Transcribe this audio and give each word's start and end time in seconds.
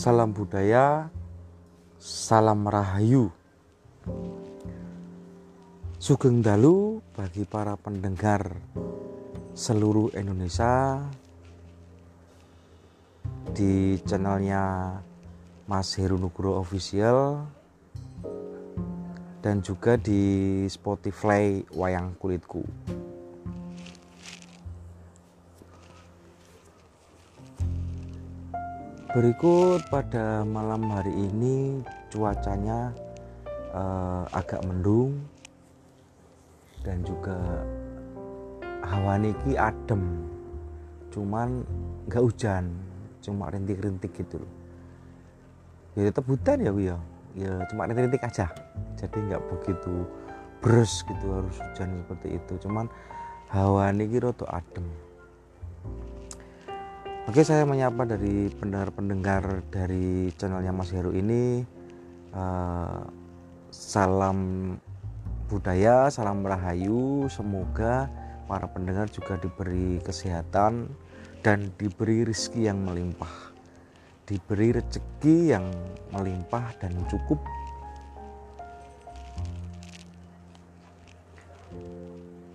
Salam 0.00 0.32
budaya, 0.32 1.12
salam 2.00 2.64
rahayu. 2.64 3.28
Sugeng 6.00 6.40
Dalu 6.40 7.04
bagi 7.12 7.44
para 7.44 7.76
pendengar 7.76 8.48
seluruh 9.52 10.08
Indonesia 10.16 11.04
di 13.52 14.00
channelnya 14.08 14.96
Mas 15.68 15.92
Heru 16.00 16.16
Nugroho 16.16 16.64
Official 16.64 17.44
dan 19.44 19.60
juga 19.60 20.00
di 20.00 20.64
Spotify 20.72 21.60
Wayang 21.76 22.16
Kulitku. 22.16 22.64
Berikut 29.10 29.82
pada 29.90 30.46
malam 30.46 30.86
hari 30.86 31.10
ini 31.10 31.82
cuacanya 32.14 32.94
uh, 33.74 34.22
agak 34.30 34.62
mendung 34.62 35.18
dan 36.86 37.02
juga 37.02 37.34
hawa 38.86 39.18
niki 39.18 39.58
adem. 39.58 40.30
Cuman 41.10 41.66
nggak 42.06 42.22
hujan 42.22 42.70
cuma 43.18 43.50
rintik-rintik 43.50 44.14
gitu 44.14 44.46
loh. 44.46 44.52
Ya 45.98 46.06
tetap 46.06 46.30
hutan 46.30 46.62
ya 46.62 46.70
ya? 46.70 46.94
Ya 47.34 47.66
cuma 47.66 47.90
rintik-rintik 47.90 48.22
aja. 48.22 48.46
Jadi 48.94 49.26
nggak 49.26 49.42
begitu 49.50 50.06
beres 50.62 51.02
gitu 51.02 51.26
harus 51.34 51.58
hujan 51.58 51.98
seperti 52.06 52.38
itu. 52.38 52.62
Cuman 52.62 52.86
hawa 53.50 53.90
niki 53.90 54.22
roto 54.22 54.46
adem 54.46 54.86
Oke 57.30 57.46
saya 57.46 57.62
menyapa 57.62 58.02
dari 58.10 58.50
pendengar-pendengar 58.58 59.62
dari 59.70 60.34
channelnya 60.34 60.74
Mas 60.74 60.90
Heru 60.90 61.14
ini. 61.14 61.62
Uh, 62.34 63.06
Salam 63.70 64.74
budaya, 65.46 66.10
salam 66.10 66.42
rahayu. 66.42 67.30
Semoga 67.30 68.10
para 68.50 68.66
pendengar 68.66 69.06
juga 69.14 69.38
diberi 69.38 70.02
kesehatan 70.02 70.90
Dan 71.38 71.70
diberi 71.78 72.26
rezeki 72.26 72.66
yang 72.66 72.82
melimpah. 72.82 73.54
Diberi 74.26 74.74
rezeki 74.82 75.54
yang 75.54 75.70
melimpah 76.10 76.82
dan 76.82 76.98
cukup. 77.06 77.38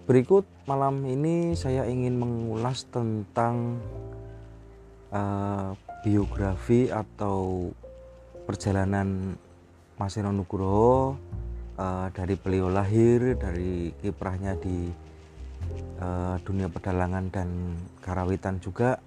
Berikut 0.04 0.44
malam 0.68 1.00
ini 1.08 1.56
saya 1.56 1.88
ingin 1.88 2.20
mengulas 2.20 2.84
tentang 2.92 3.80
uh, 5.16 5.72
biografi 6.04 6.92
atau 6.92 7.72
perjalanan 8.44 9.34
Mas 9.96 10.20
Eno 10.20 10.36
Nugroho 10.36 11.16
uh, 11.80 12.08
dari 12.12 12.36
beliau 12.36 12.68
lahir 12.68 13.40
dari 13.40 13.96
kiprahnya 14.04 14.60
di 14.60 14.92
uh, 16.04 16.36
dunia 16.44 16.68
pedalangan 16.68 17.32
dan 17.32 17.50
karawitan 18.04 18.60
juga 18.60 19.00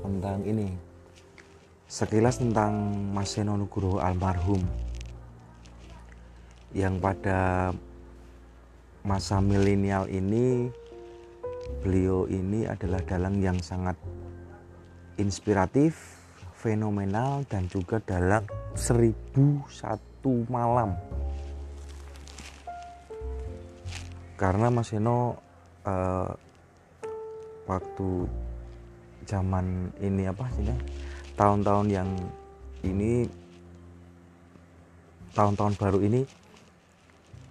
tentang 0.00 0.40
ini 0.48 0.72
sekilas 1.86 2.40
tentang 2.40 2.96
Mas 3.12 3.36
Eno 3.36 3.54
Nugroho 3.60 4.00
almarhum 4.00 4.64
yang 6.72 6.96
pada 6.96 7.70
masa 9.04 9.44
milenial 9.44 10.08
ini 10.08 10.72
beliau 11.84 12.24
ini 12.32 12.64
adalah 12.64 13.04
dalang 13.04 13.44
yang 13.44 13.60
sangat 13.60 13.98
inspiratif, 15.22 16.18
fenomenal 16.58 17.46
dan 17.46 17.70
juga 17.70 18.02
dalam 18.02 18.42
seribu 18.74 19.62
satu 19.70 20.42
malam. 20.50 20.98
Karena 24.34 24.74
Mas 24.74 24.90
Eno 24.90 25.38
uh, 25.86 26.30
waktu 27.70 28.26
zaman 29.22 29.94
ini 30.02 30.26
apa 30.26 30.50
sih 30.58 30.66
tahun-tahun 31.38 31.86
yang 31.86 32.10
ini 32.82 33.22
tahun-tahun 35.32 35.74
baru 35.78 35.98
ini 36.02 36.20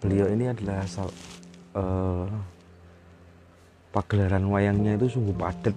beliau 0.03 0.28
ini 0.28 0.52
adalah 0.52 0.84
uh, 1.74 2.28
pagelaran 3.96 4.46
wayangnya 4.52 5.00
itu 5.00 5.16
sungguh 5.18 5.36
padat 5.36 5.76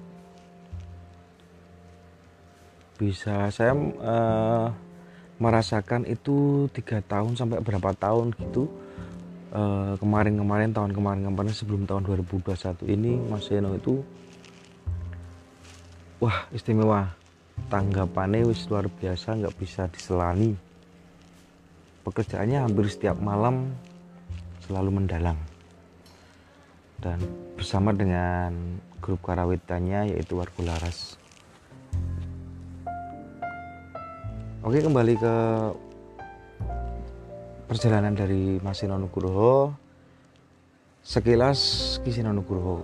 bisa 2.95 3.51
saya 3.51 3.75
uh, 4.01 4.71
merasakan 5.43 6.07
itu 6.07 6.67
tiga 6.71 7.03
tahun 7.03 7.35
sampai 7.35 7.59
berapa 7.63 7.91
tahun 7.95 8.35
gitu. 8.39 8.71
Kemarin 9.55 10.03
kemarin-kemarin 10.03 10.75
tahun 10.75 10.91
kemarin-kemarin 10.99 11.55
sebelum 11.55 11.87
tahun 11.87 12.03
2021 12.11 12.91
ini 12.91 13.23
Mas 13.31 13.47
Eno 13.55 13.71
itu 13.79 14.03
wah 16.19 16.51
istimewa. 16.51 17.15
Tanggapannya 17.71 18.51
wis 18.51 18.67
luar 18.67 18.91
biasa 18.91 19.39
nggak 19.39 19.55
bisa 19.55 19.87
diselani. 19.87 20.59
Pekerjaannya 22.03 22.67
hampir 22.67 22.91
setiap 22.91 23.15
malam 23.23 23.71
selalu 24.67 24.91
mendalang. 24.91 25.39
Dan 26.99 27.23
bersama 27.55 27.95
dengan 27.95 28.83
grup 28.99 29.23
karawitannya 29.23 30.19
yaitu 30.19 30.35
Warga 30.35 30.67
Laras 30.67 31.15
Oke 34.65 34.81
kembali 34.81 35.21
ke 35.21 35.37
perjalanan 37.69 38.17
dari 38.17 38.57
Mas 38.65 38.81
Sino 38.81 38.97
Nugroho 38.97 39.77
sekilas 41.05 41.61
Kisino 42.01 42.33
Nugroho 42.33 42.81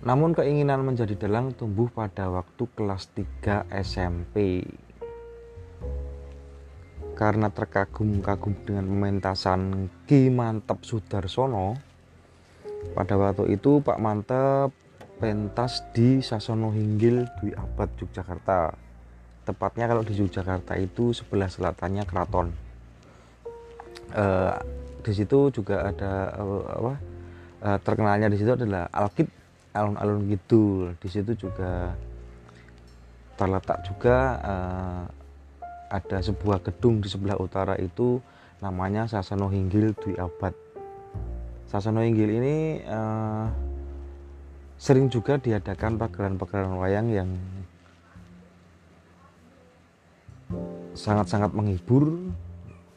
Namun 0.08 0.32
keinginan 0.32 0.88
menjadi 0.88 1.12
dalang 1.20 1.52
tumbuh 1.52 1.92
pada 1.92 2.32
waktu 2.32 2.64
kelas 2.72 3.12
3 3.12 3.68
SMP. 3.76 4.64
Karena 7.12 7.52
terkagum-kagum 7.52 8.56
dengan 8.64 8.88
pementasan 8.88 9.92
Ki 10.08 10.32
Mantep 10.32 10.80
Sudarsono, 10.80 11.76
pada 12.96 13.20
waktu 13.20 13.52
itu 13.52 13.84
Pak 13.84 14.00
Mantep 14.00 14.72
pentas 15.20 15.84
di 15.92 16.24
Sasono 16.24 16.72
Hinggil 16.72 17.28
Dwi 17.36 17.52
Abad 17.52 17.92
Yogyakarta. 18.00 18.72
Tepatnya 19.44 19.92
kalau 19.92 20.00
di 20.08 20.16
Yogyakarta 20.16 20.80
itu 20.80 21.12
sebelah 21.12 21.52
selatannya 21.52 22.08
keraton. 22.08 22.48
Uh, 24.16 24.56
di 25.04 25.12
situ 25.12 25.52
juga 25.52 25.92
ada 25.92 26.32
uh, 26.40 26.64
apa? 26.64 26.94
Uh, 27.58 27.78
terkenalnya 27.84 28.32
di 28.32 28.40
situ 28.40 28.56
adalah 28.56 28.88
Alkit 28.88 29.37
alun-alun 29.72 30.28
gitu. 30.30 30.92
Di 31.00 31.08
situ 31.08 31.34
juga 31.36 31.94
terletak 33.38 33.86
juga 33.86 34.16
uh, 34.42 35.02
ada 35.88 36.18
sebuah 36.20 36.60
gedung 36.60 37.00
di 37.00 37.08
sebelah 37.08 37.38
utara 37.38 37.78
itu 37.78 38.20
namanya 38.58 39.06
Sasano 39.06 39.48
Hinggil 39.48 39.94
Dwi 39.94 40.18
Abad. 40.18 40.52
Sasano 41.70 42.02
Hinggil 42.02 42.30
ini 42.34 42.56
uh, 42.84 43.46
sering 44.76 45.06
juga 45.08 45.38
diadakan 45.38 45.96
pagelaran-pagelaran 45.96 46.74
wayang 46.76 47.08
yang 47.12 47.30
sangat-sangat 50.98 51.54
menghibur. 51.54 52.32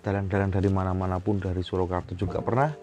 Dalang-dalang 0.01 0.49
dari 0.49 0.65
mana-mana 0.65 1.21
pun 1.21 1.37
dari 1.37 1.61
Surakarta 1.61 2.17
juga 2.17 2.41
pernah 2.41 2.73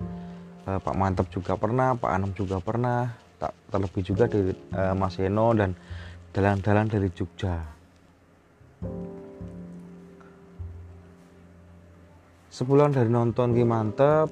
uh, 0.71 0.79
Pak 0.79 0.95
Mantep 0.95 1.27
juga 1.35 1.59
pernah 1.59 1.99
Pak 1.99 2.11
Anam 2.15 2.31
juga 2.31 2.63
pernah 2.63 3.11
tak 3.39 3.55
terlebih 3.71 4.03
juga 4.03 4.27
dari 4.27 4.53
uh, 4.75 4.95
Mas 4.99 5.17
Eno 5.23 5.55
dan 5.55 5.73
dalang-dalang 6.35 6.91
dari 6.91 7.09
Jogja. 7.15 7.57
Sebulan 12.51 12.91
dari 12.91 13.07
nonton 13.07 13.55
Ki 13.55 13.63
Mantep 13.63 14.29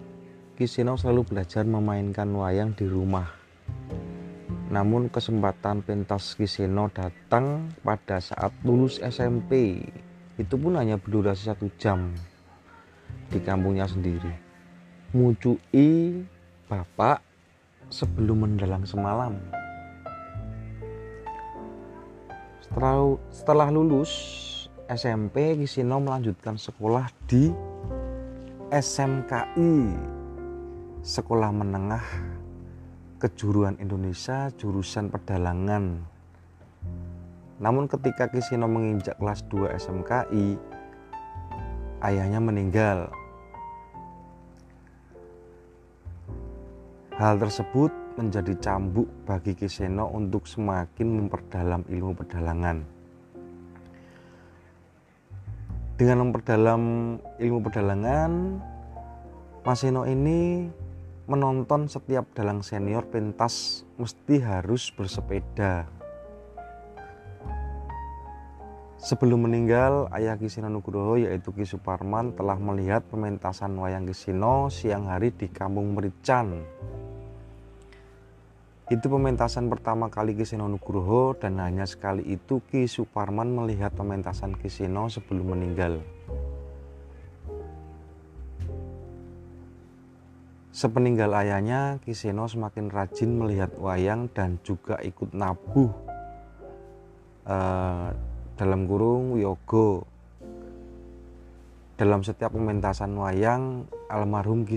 Kisino 0.57 0.97
selalu 0.97 1.37
belajar 1.37 1.69
memainkan 1.69 2.33
wayang 2.33 2.73
di 2.73 2.89
rumah. 2.89 3.29
Namun 4.73 5.13
kesempatan 5.13 5.85
pentas 5.85 6.33
Kisino 6.33 6.89
datang 6.91 7.71
pada 7.85 8.19
saat 8.19 8.51
lulus 8.65 8.99
SMP 8.99 9.85
itu 10.41 10.55
pun 10.57 10.81
hanya 10.81 10.97
berdurasi 10.97 11.53
satu 11.53 11.69
jam 11.77 12.09
di 13.29 13.39
kampungnya 13.43 13.85
sendiri. 13.85 14.33
Mucui 15.15 16.25
bapak 16.67 17.26
sebelum 17.93 18.47
mendalang 18.47 18.83
semalam 18.87 19.39
setelah, 22.63 23.17
setelah 23.31 23.69
lulus 23.71 24.13
SMP 24.91 25.59
Kisino 25.59 25.99
melanjutkan 26.03 26.59
sekolah 26.59 27.11
di 27.27 27.51
SMKI 28.71 29.75
Sekolah 31.07 31.51
Menengah 31.55 32.07
Kejuruan 33.23 33.79
Indonesia 33.79 34.51
jurusan 34.59 35.09
pedalangan 35.09 36.17
namun 37.57 37.89
ketika 37.89 38.29
Kisino 38.29 38.69
menginjak 38.69 39.17
kelas 39.17 39.41
2 39.49 39.73
SMKI, 39.81 40.61
ayahnya 42.05 42.41
meninggal. 42.41 43.09
Hal 47.17 47.41
tersebut 47.41 47.89
menjadi 48.21 48.53
cambuk 48.61 49.09
bagi 49.25 49.57
Kiseno 49.57 50.13
untuk 50.13 50.45
semakin 50.45 51.17
memperdalam 51.17 51.81
ilmu 51.89 52.13
pedalangan. 52.13 52.85
Dengan 55.97 56.29
memperdalam 56.29 56.83
ilmu 57.41 57.61
pedalangan, 57.65 58.61
Maseno 59.65 60.05
ini 60.05 60.69
menonton 61.25 61.89
setiap 61.89 62.29
dalang 62.37 62.61
senior 62.61 63.09
pentas 63.09 63.89
mesti 63.97 64.37
harus 64.45 64.93
bersepeda 64.93 65.89
Sebelum 69.07 69.47
meninggal, 69.47 70.11
ayah 70.19 70.35
Kisino 70.35 70.67
Nugroho 70.67 71.15
yaitu 71.15 71.55
Ki 71.55 71.63
Suparman 71.63 72.35
telah 72.35 72.59
melihat 72.59 73.07
pementasan 73.07 73.79
wayang 73.79 74.03
Kisino 74.03 74.67
siang 74.67 75.07
hari 75.07 75.31
di 75.31 75.47
Kampung 75.47 75.95
Merican. 75.95 76.67
Itu 78.87 79.11
pementasan 79.11 79.67
pertama 79.67 80.07
kali 80.07 80.39
Kisino 80.39 80.71
Nugroho 80.71 81.35
dan 81.35 81.59
hanya 81.59 81.83
sekali 81.91 82.23
itu 82.23 82.63
Ki 82.71 82.87
Suparman 82.87 83.51
melihat 83.51 83.91
pementasan 83.99 84.55
Kisino 84.55 85.11
sebelum 85.11 85.59
meninggal. 85.59 86.07
Sepeninggal 90.71 91.35
ayahnya, 91.35 91.99
Kiseno 92.07 92.47
semakin 92.47 92.87
rajin 92.87 93.35
melihat 93.35 93.75
wayang 93.75 94.31
dan 94.31 94.63
juga 94.63 95.03
ikut 95.03 95.35
nabuh 95.35 95.91
uh, 97.51 98.15
dalam 98.55 98.87
kurung 98.87 99.35
Wiyogo 99.35 100.07
dalam 101.97 102.21
setiap 102.23 102.53
pementasan 102.53 103.17
wayang 103.17 103.89
almarhum 104.13 104.69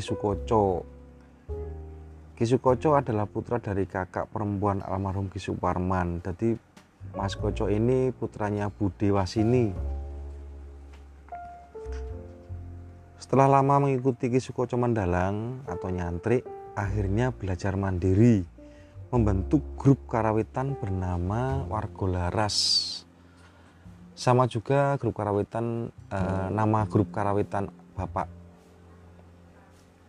Kisukoco 2.40 2.96
Kisukoco 2.96 2.96
adalah 2.96 3.28
putra 3.28 3.60
dari 3.60 3.84
kakak 3.84 4.32
perempuan 4.32 4.80
almarhum 4.80 5.28
Kisuparman. 5.28 6.24
Jadi 6.24 6.56
Mas 7.12 7.36
Koco 7.36 7.68
ini 7.68 8.16
putranya 8.16 8.72
Bude 8.72 9.12
Wasini. 9.12 9.76
Setelah 13.20 13.60
lama 13.60 13.84
mengikuti 13.84 14.32
Kisukoco 14.32 14.80
Mendalang 14.80 15.68
atau 15.68 15.92
nyantrik 15.92 16.48
akhirnya 16.80 17.36
belajar 17.36 17.76
mandiri 17.76 18.48
membentuk 19.12 19.60
grup 19.76 20.08
karawitan 20.08 20.80
bernama 20.80 21.68
Wargolaras. 21.68 22.56
Sama 24.16 24.48
juga 24.48 24.96
grup 24.96 25.20
karawitan 25.20 25.92
eh, 25.92 26.48
nama 26.56 26.88
grup 26.88 27.12
karawitan 27.12 27.68
bapak. 28.00 28.32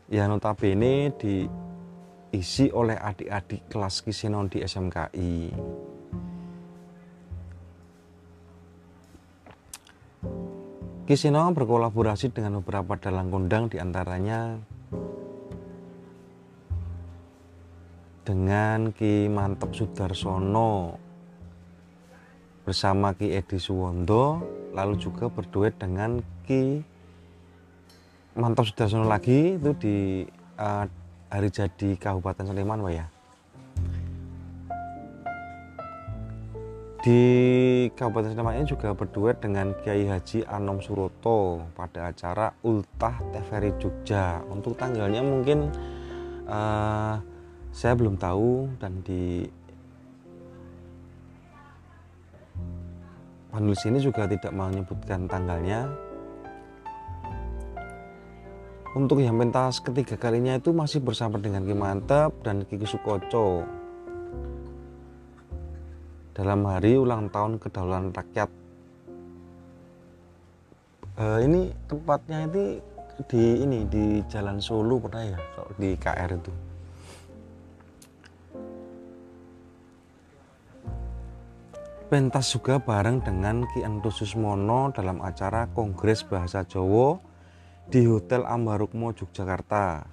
Ya 0.07 0.31
notabene 0.31 1.11
diisi 2.31 2.71
oleh 2.71 2.95
adik-adik 2.95 3.67
kelas 3.67 4.07
Kisinon 4.07 4.47
di 4.47 4.63
SMKI 4.63 5.35
Kisino 11.11 11.43
berkolaborasi 11.51 12.31
dengan 12.31 12.63
beberapa 12.63 12.95
dalang 12.95 13.35
kondang 13.35 13.67
di 13.67 13.83
antaranya 13.83 14.63
dengan 18.23 18.95
Ki 18.95 19.27
Mantep 19.27 19.75
Sudarsono 19.75 20.95
bersama 22.63 23.11
Ki 23.19 23.35
Edi 23.35 23.59
Suwondo 23.59 24.39
lalu 24.71 25.03
juga 25.03 25.27
berduet 25.27 25.75
dengan 25.83 26.23
Ki 26.47 26.79
Mantap 28.39 28.71
Sudarsono 28.71 29.11
lagi 29.11 29.59
itu 29.59 29.75
di 29.83 30.23
uh, 30.63 30.87
hari 31.31 31.49
jadi 31.49 31.95
Kabupaten 31.95 32.43
Sleman 32.43 32.83
Pak 32.83 32.93
ya? 32.93 33.07
Di 37.01 37.23
Kabupaten 37.95 38.35
Sleman 38.35 38.61
ini 38.61 38.67
juga 38.67 38.93
berduet 38.93 39.39
dengan 39.39 39.73
Kiai 39.79 40.11
Haji 40.11 40.45
Anom 40.45 40.83
Suroto 40.83 41.65
pada 41.73 42.11
acara 42.11 42.53
Ultah 42.67 43.23
TVRI 43.31 43.71
Jogja. 43.79 44.43
Untuk 44.51 44.75
tanggalnya 44.77 45.23
mungkin 45.23 45.71
uh, 46.51 47.17
saya 47.71 47.95
belum 47.95 48.19
tahu 48.19 48.67
dan 48.83 49.01
di 49.07 49.47
penulis 53.55 53.83
ini 53.87 53.99
juga 54.03 54.27
tidak 54.27 54.51
menyebutkan 54.51 55.31
tanggalnya 55.31 56.10
untuk 58.91 59.23
yang 59.23 59.39
pentas 59.39 59.79
ketiga 59.79 60.19
kalinya 60.19 60.59
itu 60.59 60.75
masih 60.75 60.99
bersama 60.99 61.39
dengan 61.39 61.63
Ki 61.63 61.75
Mantep 61.75 62.43
dan 62.43 62.67
Ki 62.67 62.75
Sukoco. 62.83 63.63
Dalam 66.35 66.67
hari 66.67 66.99
ulang 66.99 67.31
tahun 67.31 67.63
kedaulatan 67.63 68.11
rakyat. 68.11 68.51
Uh, 71.21 71.39
ini 71.45 71.71
tempatnya 71.85 72.49
ini 72.49 72.65
di 73.29 73.45
ini 73.61 73.79
di 73.87 74.05
Jalan 74.27 74.59
Solo 74.59 74.97
pernah 74.99 75.23
ya? 75.23 75.39
Di 75.77 75.95
KR 75.95 76.31
itu. 76.33 76.53
Pentas 82.11 82.51
juga 82.51 82.83
bareng 82.83 83.23
dengan 83.23 83.63
Ki 83.71 83.87
Ento 83.87 84.11
Susmono 84.11 84.91
dalam 84.91 85.23
acara 85.23 85.71
Kongres 85.71 86.27
Bahasa 86.27 86.67
Jawa 86.67 87.30
di 87.91 88.07
Hotel 88.07 88.47
Ambarukmo 88.47 89.11
Yogyakarta 89.11 90.07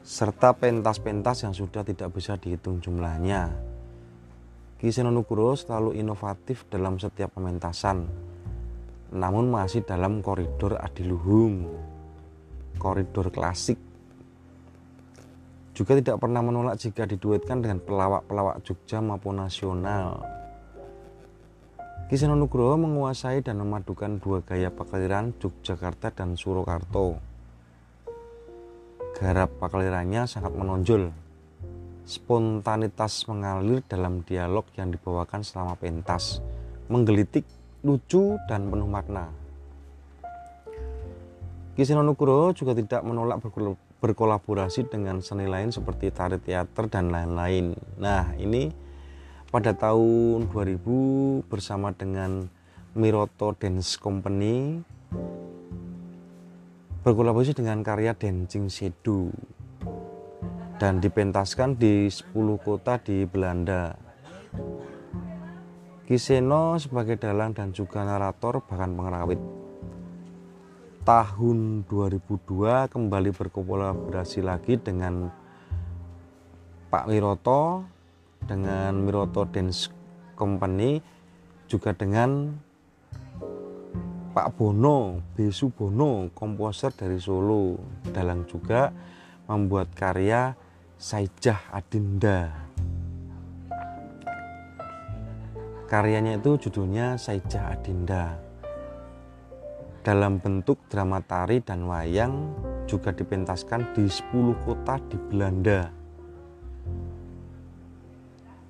serta 0.00 0.56
pentas-pentas 0.56 1.44
yang 1.44 1.52
sudah 1.52 1.84
tidak 1.84 2.08
bisa 2.08 2.40
dihitung 2.40 2.80
jumlahnya. 2.80 3.52
Ki 4.80 4.88
Senonuguro 4.88 5.52
selalu 5.52 6.00
inovatif 6.00 6.64
dalam 6.72 6.96
setiap 6.96 7.36
pementasan, 7.36 8.08
namun 9.12 9.52
masih 9.52 9.84
dalam 9.84 10.24
koridor 10.24 10.80
adiluhung, 10.80 11.68
koridor 12.80 13.28
klasik. 13.28 13.76
Juga 15.76 16.00
tidak 16.00 16.16
pernah 16.16 16.40
menolak 16.40 16.80
jika 16.80 17.04
diduetkan 17.04 17.60
dengan 17.60 17.76
pelawak-pelawak 17.84 18.64
Jogja 18.64 19.04
maupun 19.04 19.36
nasional. 19.36 20.24
Kiseno 22.12 22.36
Nugroho 22.36 22.76
menguasai 22.76 23.40
dan 23.40 23.56
memadukan 23.64 24.20
dua 24.20 24.44
gaya 24.44 24.68
pakliran 24.68 25.32
Yogyakarta 25.32 26.12
dan 26.12 26.36
Surakarta. 26.36 27.16
Garap 29.16 29.56
paklirannya 29.56 30.28
sangat 30.28 30.52
menonjol. 30.52 31.08
Spontanitas 32.04 33.24
mengalir 33.32 33.80
dalam 33.88 34.20
dialog 34.28 34.68
yang 34.76 34.92
dibawakan 34.92 35.40
selama 35.40 35.72
pentas, 35.80 36.44
menggelitik, 36.92 37.48
lucu, 37.80 38.36
dan 38.44 38.68
penuh 38.68 38.92
makna. 38.92 39.32
Kiseno 41.72 42.04
Nugroho 42.04 42.52
juga 42.52 42.76
tidak 42.76 43.08
menolak 43.08 43.40
berkolaborasi 44.04 44.84
dengan 44.84 45.24
seni 45.24 45.48
lain 45.48 45.72
seperti 45.72 46.12
tari 46.12 46.36
teater 46.36 46.92
dan 46.92 47.08
lain-lain. 47.08 47.72
Nah, 47.96 48.36
ini 48.36 48.81
pada 49.52 49.76
tahun 49.76 50.48
2000 50.48 51.44
bersama 51.44 51.92
dengan 51.92 52.48
Miroto 52.96 53.52
Dance 53.52 54.00
Company 54.00 54.80
berkolaborasi 57.04 57.52
dengan 57.52 57.84
karya 57.84 58.16
Dancing 58.16 58.72
Sedu 58.72 59.28
dan 60.80 61.04
dipentaskan 61.04 61.76
di 61.76 62.08
10 62.08 62.32
kota 62.64 62.96
di 62.96 63.28
Belanda. 63.28 63.92
Kiseno 66.08 66.80
sebagai 66.80 67.20
dalang 67.20 67.52
dan 67.52 67.76
juga 67.76 68.08
narator 68.08 68.64
bahkan 68.64 68.96
pengrawit. 68.96 69.38
Tahun 71.04 71.84
2002 71.92 72.88
kembali 72.88 73.30
berkolaborasi 73.36 74.40
lagi 74.40 74.80
dengan 74.80 75.28
Pak 76.88 77.04
Wiroto 77.04 77.91
dengan 78.46 79.06
Wiroto 79.06 79.46
Dance 79.46 79.92
Company 80.34 80.98
juga 81.70 81.94
dengan 81.94 82.52
Pak 84.32 84.48
Bono, 84.56 85.20
Besu 85.36 85.68
Bono, 85.68 86.32
komposer 86.32 86.88
dari 86.96 87.20
Solo. 87.20 87.76
Dalang 88.08 88.48
juga 88.48 88.88
membuat 89.44 89.92
karya 89.92 90.56
Saijah 90.96 91.68
Adinda. 91.68 92.48
Karyanya 95.84 96.40
itu 96.40 96.56
judulnya 96.56 97.20
Saijah 97.20 97.76
Adinda. 97.76 98.40
Dalam 100.00 100.40
bentuk 100.40 100.80
drama 100.88 101.20
tari 101.20 101.60
dan 101.60 101.84
wayang 101.84 102.56
juga 102.88 103.12
dipentaskan 103.12 103.92
di 103.92 104.08
10 104.08 104.56
kota 104.64 104.96
di 105.12 105.20
Belanda. 105.28 106.01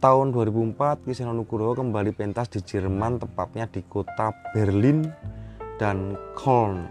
Tahun 0.03 0.35
2004, 0.35 1.07
Kiseno 1.07 1.31
Nugroho 1.31 1.79
kembali 1.79 2.11
pentas 2.11 2.51
di 2.51 2.59
Jerman, 2.59 3.23
tepatnya 3.23 3.71
di 3.71 3.87
kota 3.87 4.35
Berlin 4.51 5.07
dan 5.79 6.19
Köln. 6.35 6.91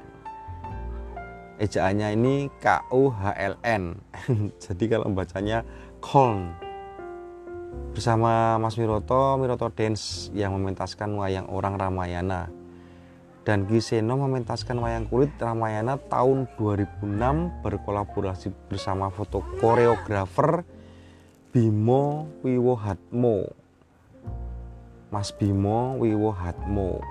Ejaannya 1.60 2.16
ini 2.16 2.48
K 2.64 2.88
U 2.96 3.12
H 3.12 3.36
L 3.36 3.60
N. 3.68 4.00
Jadi 4.64 4.88
kalau 4.88 5.12
bacanya 5.12 5.60
Koln 6.00 6.56
bersama 7.92 8.56
Mas 8.56 8.80
Miroto 8.80 9.36
Miroto 9.36 9.68
Dance 9.68 10.32
yang 10.32 10.56
mementaskan 10.56 11.12
wayang 11.20 11.52
orang 11.52 11.76
Ramayana. 11.76 12.48
Dan 13.44 13.68
Giseno 13.68 14.16
mementaskan 14.24 14.80
wayang 14.80 15.12
kulit 15.12 15.36
Ramayana 15.36 16.00
tahun 16.00 16.48
2006 16.56 17.60
berkolaborasi 17.60 18.56
bersama 18.72 19.12
foto 19.12 19.44
koreografer 19.60 20.64
Bimo 21.52 22.32
Wiwohatmo 22.48 23.44
Mas 25.12 25.36
Bimo 25.36 26.00
Wiwohatmo 26.00 27.04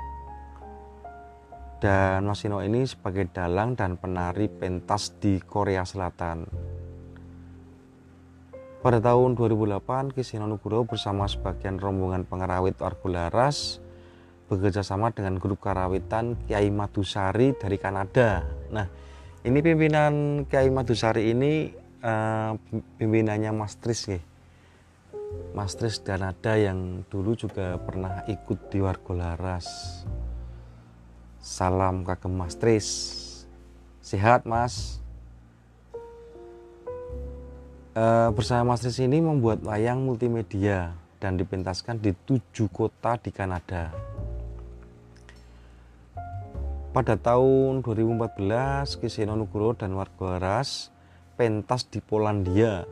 dan 1.77 2.25
Masino 2.25 2.65
ini 2.65 2.89
sebagai 2.89 3.29
dalang 3.29 3.77
dan 3.77 4.01
penari 4.01 4.49
pentas 4.49 5.13
di 5.21 5.45
Korea 5.45 5.85
Selatan. 5.85 6.49
Pada 8.81 8.97
tahun 9.05 9.37
2008, 9.37 10.17
Kisino 10.17 10.49
Nugroho 10.49 10.89
bersama 10.89 11.29
sebagian 11.29 11.77
rombongan 11.77 12.25
pengerawit 12.25 12.81
Laras 12.81 13.77
bekerjasama 14.49 15.13
dengan 15.13 15.37
grup 15.37 15.61
karawitan 15.61 16.41
Kiai 16.49 16.73
Madusari 16.73 17.53
dari 17.61 17.77
Kanada. 17.77 18.41
Nah, 18.73 18.89
ini 19.45 19.61
pimpinan 19.61 20.45
Kiai 20.49 20.73
Madusari 20.73 21.29
ini 21.29 21.77
uh, 22.01 22.57
pimpinannya 22.97 23.53
Mas 23.53 23.77
Tris 23.77 24.09
nih. 24.09 24.30
Mas 25.51 25.75
Tris 25.75 25.99
Kanada 25.99 26.55
yang 26.55 27.03
dulu 27.07 27.35
juga 27.35 27.79
pernah 27.83 28.23
ikut 28.27 28.71
di 28.71 28.83
Laras. 28.83 29.67
Salam 31.39 32.03
kagem 32.03 32.35
Mas 32.35 32.55
Tris. 32.59 32.89
Sehat 34.03 34.47
Mas. 34.47 34.99
E, 37.95 38.05
bersama 38.35 38.75
Mas 38.75 38.83
Tris 38.83 38.99
ini 38.99 39.19
membuat 39.19 39.63
wayang 39.63 40.03
multimedia 40.03 40.95
dan 41.23 41.39
dipentaskan 41.39 41.99
di 41.99 42.15
tujuh 42.27 42.71
kota 42.71 43.19
di 43.19 43.31
Kanada. 43.31 43.91
Pada 46.91 47.15
tahun 47.15 47.87
2014, 47.87 48.99
Kiseno 48.99 49.39
Nugroho 49.39 49.79
dan 49.79 49.95
warga 49.95 50.43
Ras 50.43 50.91
pentas 51.39 51.87
di 51.87 52.03
Polandia 52.03 52.83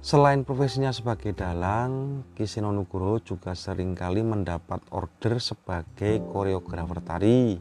Selain 0.00 0.48
profesinya 0.48 0.96
sebagai 0.96 1.36
dalang, 1.36 2.24
Kiseno 2.32 2.72
Nugroho 2.72 3.20
juga 3.20 3.52
sering 3.52 3.92
kali 3.92 4.24
mendapat 4.24 4.80
order 4.96 5.36
sebagai 5.36 6.24
koreografer 6.24 7.04
tari, 7.04 7.60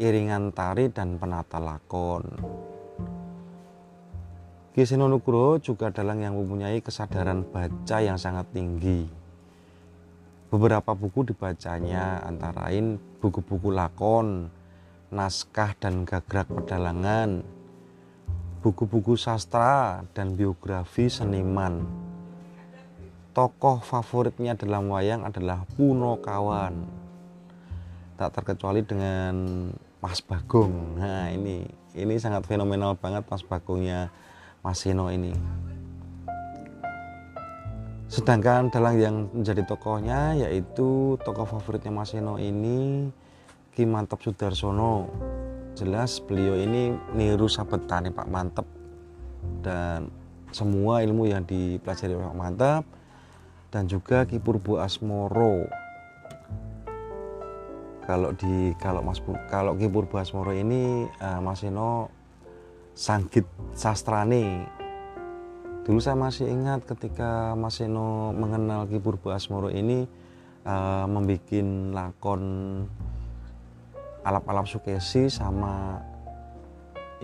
iringan 0.00 0.56
tari 0.56 0.88
dan 0.88 1.20
penata 1.20 1.60
lakon. 1.60 2.24
Kiseno 4.72 5.04
Nugroho 5.04 5.60
juga 5.60 5.92
dalang 5.92 6.24
yang 6.24 6.40
mempunyai 6.40 6.80
kesadaran 6.80 7.44
baca 7.44 7.96
yang 8.00 8.16
sangat 8.16 8.48
tinggi. 8.56 9.04
Beberapa 10.48 10.96
buku 10.96 11.28
dibacanya 11.28 12.24
antara 12.24 12.72
lain 12.72 12.96
buku-buku 13.20 13.68
lakon, 13.68 14.48
naskah 15.12 15.76
dan 15.76 16.08
gagrak 16.08 16.48
pedalangan, 16.48 17.44
buku-buku 18.60 19.16
sastra 19.16 20.04
dan 20.12 20.36
biografi 20.36 21.08
seniman. 21.08 21.80
Tokoh 23.32 23.80
favoritnya 23.80 24.52
dalam 24.52 24.92
wayang 24.92 25.24
adalah 25.24 25.64
Puno 25.76 26.20
Kawan. 26.20 26.76
Tak 28.20 28.36
terkecuali 28.36 28.84
dengan 28.84 29.32
Mas 30.04 30.20
Bagong. 30.20 31.00
Nah, 31.00 31.32
ini 31.32 31.64
ini 31.96 32.14
sangat 32.20 32.44
fenomenal 32.44 33.00
banget 33.00 33.24
Mas 33.32 33.40
Bagongnya 33.40 34.12
Mas 34.60 34.84
Seno 34.84 35.08
ini. 35.08 35.32
Sedangkan 38.12 38.68
dalang 38.68 39.00
yang 39.00 39.16
menjadi 39.32 39.64
tokohnya 39.64 40.36
yaitu 40.36 41.16
tokoh 41.24 41.48
favoritnya 41.48 41.96
Mas 41.96 42.12
Seno 42.12 42.36
ini 42.36 43.08
Ki 43.72 43.88
Mantap 43.88 44.20
Sudarsono 44.20 45.08
jelas 45.80 46.20
beliau 46.20 46.60
ini 46.60 46.92
niru 47.16 47.48
sabetane 47.48 48.12
Pak 48.12 48.28
Mantep. 48.28 48.68
Dan 49.64 50.12
semua 50.52 51.00
ilmu 51.00 51.24
yang 51.24 51.48
dipelajari 51.48 52.12
oleh 52.12 52.28
Pak 52.28 52.38
Mantep 52.38 52.84
dan 53.72 53.88
juga 53.88 54.28
Ki 54.28 54.36
Purbo 54.36 54.76
Asmoro. 54.76 55.64
Kalau 58.04 58.34
di 58.36 58.74
kalau 58.76 59.00
Mas 59.00 59.22
kalau 59.48 59.72
Ki 59.78 59.88
Purbo 59.88 60.20
Asmoro 60.20 60.52
ini 60.52 61.08
uh, 61.22 61.40
Mas 61.40 61.64
Eno 61.64 62.12
sanggit 62.92 63.46
sastrane. 63.72 64.68
Dulu 65.86 65.96
saya 65.96 66.18
masih 66.18 66.50
ingat 66.52 66.84
ketika 66.84 67.56
Mas 67.56 67.80
Eno 67.80 68.36
mengenal 68.36 68.84
Ki 68.90 69.00
Purbo 69.00 69.32
Asmoro 69.32 69.72
ini 69.72 70.04
uh, 70.66 71.06
membuat 71.06 71.48
lakon 71.94 72.42
alap-alap 74.20 74.68
sukesi 74.68 75.32
sama 75.32 75.96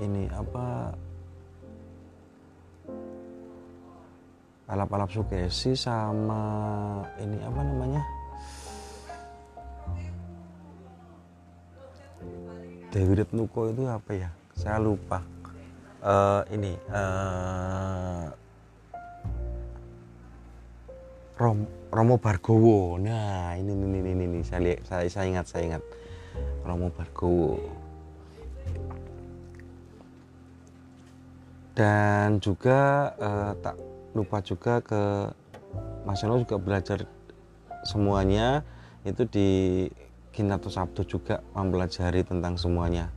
ini 0.00 0.28
apa 0.32 0.96
alap-alap 4.66 5.10
sukesi 5.12 5.78
sama 5.78 6.42
ini 7.22 7.38
apa 7.44 7.60
namanya? 7.62 8.02
Dewi 12.90 13.12
Retnuko 13.12 13.68
itu 13.70 13.84
apa 13.86 14.10
ya? 14.16 14.30
Saya 14.56 14.80
lupa. 14.80 15.20
Uh, 16.06 16.40
ini 16.54 16.72
uh, 16.94 18.30
Rom, 21.36 21.68
Romo 21.92 22.16
Bargowo. 22.16 22.96
Nah 22.96 23.52
ini 23.58 23.74
ini 23.74 23.98
ini 24.00 24.24
ini 24.24 24.40
saya 24.40 24.80
saya, 24.86 25.04
saya 25.12 25.26
ingat 25.28 25.46
saya 25.50 25.62
ingat 25.76 25.82
Romo 26.66 26.90
Bargowo. 26.90 27.62
Dan 31.76 32.42
juga 32.42 33.12
eh, 33.14 33.52
tak 33.62 33.76
lupa 34.16 34.42
juga 34.42 34.82
ke 34.82 35.30
Mas 36.02 36.20
Yono 36.24 36.42
juga 36.42 36.58
belajar 36.58 37.06
semuanya. 37.86 38.66
Itu 39.06 39.28
di 39.30 39.86
Kinato 40.34 40.68
Sabtu 40.68 41.06
juga 41.06 41.40
mempelajari 41.54 42.26
tentang 42.26 42.58
semuanya. 42.58 43.08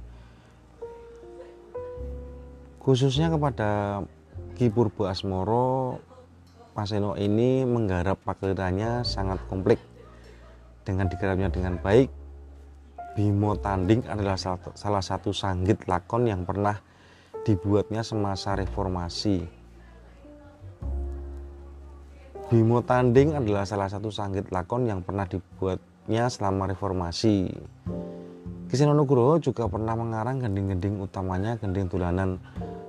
Khususnya 2.79 3.27
kepada 3.34 4.01
Ki 4.56 4.72
Purbo 4.72 5.08
Asmoro 5.08 6.00
Mas 6.75 6.96
Eno 6.96 7.15
ini 7.20 7.68
menggarap 7.68 8.24
pakerannya 8.24 9.03
sangat 9.03 9.39
komplit 9.51 9.79
dengan 10.88 11.12
digarapnya 11.12 11.51
dengan 11.51 11.75
baik 11.75 12.18
Bimo 13.19 13.51
Tanding 13.59 14.07
adalah 14.07 14.39
salah 14.79 15.03
satu 15.03 15.35
sanggit 15.35 15.91
lakon 15.91 16.31
yang 16.31 16.47
pernah 16.47 16.79
dibuatnya 17.43 17.99
semasa 17.99 18.55
reformasi. 18.55 19.43
Bimo 22.47 22.79
Tanding 22.79 23.35
adalah 23.35 23.67
salah 23.67 23.91
satu 23.91 24.07
sanggit 24.07 24.47
lakon 24.55 24.88
yang 24.88 25.03
pernah 25.03 25.27
dibuatnya 25.27 26.31
selama 26.31 26.71
reformasi. 26.71 27.51
Ki 28.71 28.75
Nugroho 28.88 29.35
juga 29.43 29.67
pernah 29.67 29.99
mengarang 29.99 30.39
gending-gending 30.39 31.03
utamanya 31.03 31.59
gending 31.59 31.91
tulanan 31.91 32.39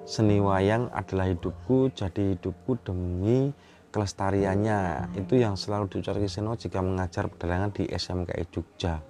seni 0.06 0.38
wayang 0.38 0.94
adalah 0.94 1.26
hidupku 1.26 1.90
jadi 1.90 2.38
hidupku 2.38 2.78
demi 2.87 3.50
kelestariannya 3.90 5.10
itu 5.18 5.42
yang 5.42 5.58
selalu 5.58 5.90
diucapkan 5.90 6.22
Kiseno 6.22 6.54
jika 6.54 6.78
mengajar 6.78 7.26
pedalangan 7.26 7.75
di 7.75 7.90
SMKI 7.90 8.44
Jogja 8.54 9.02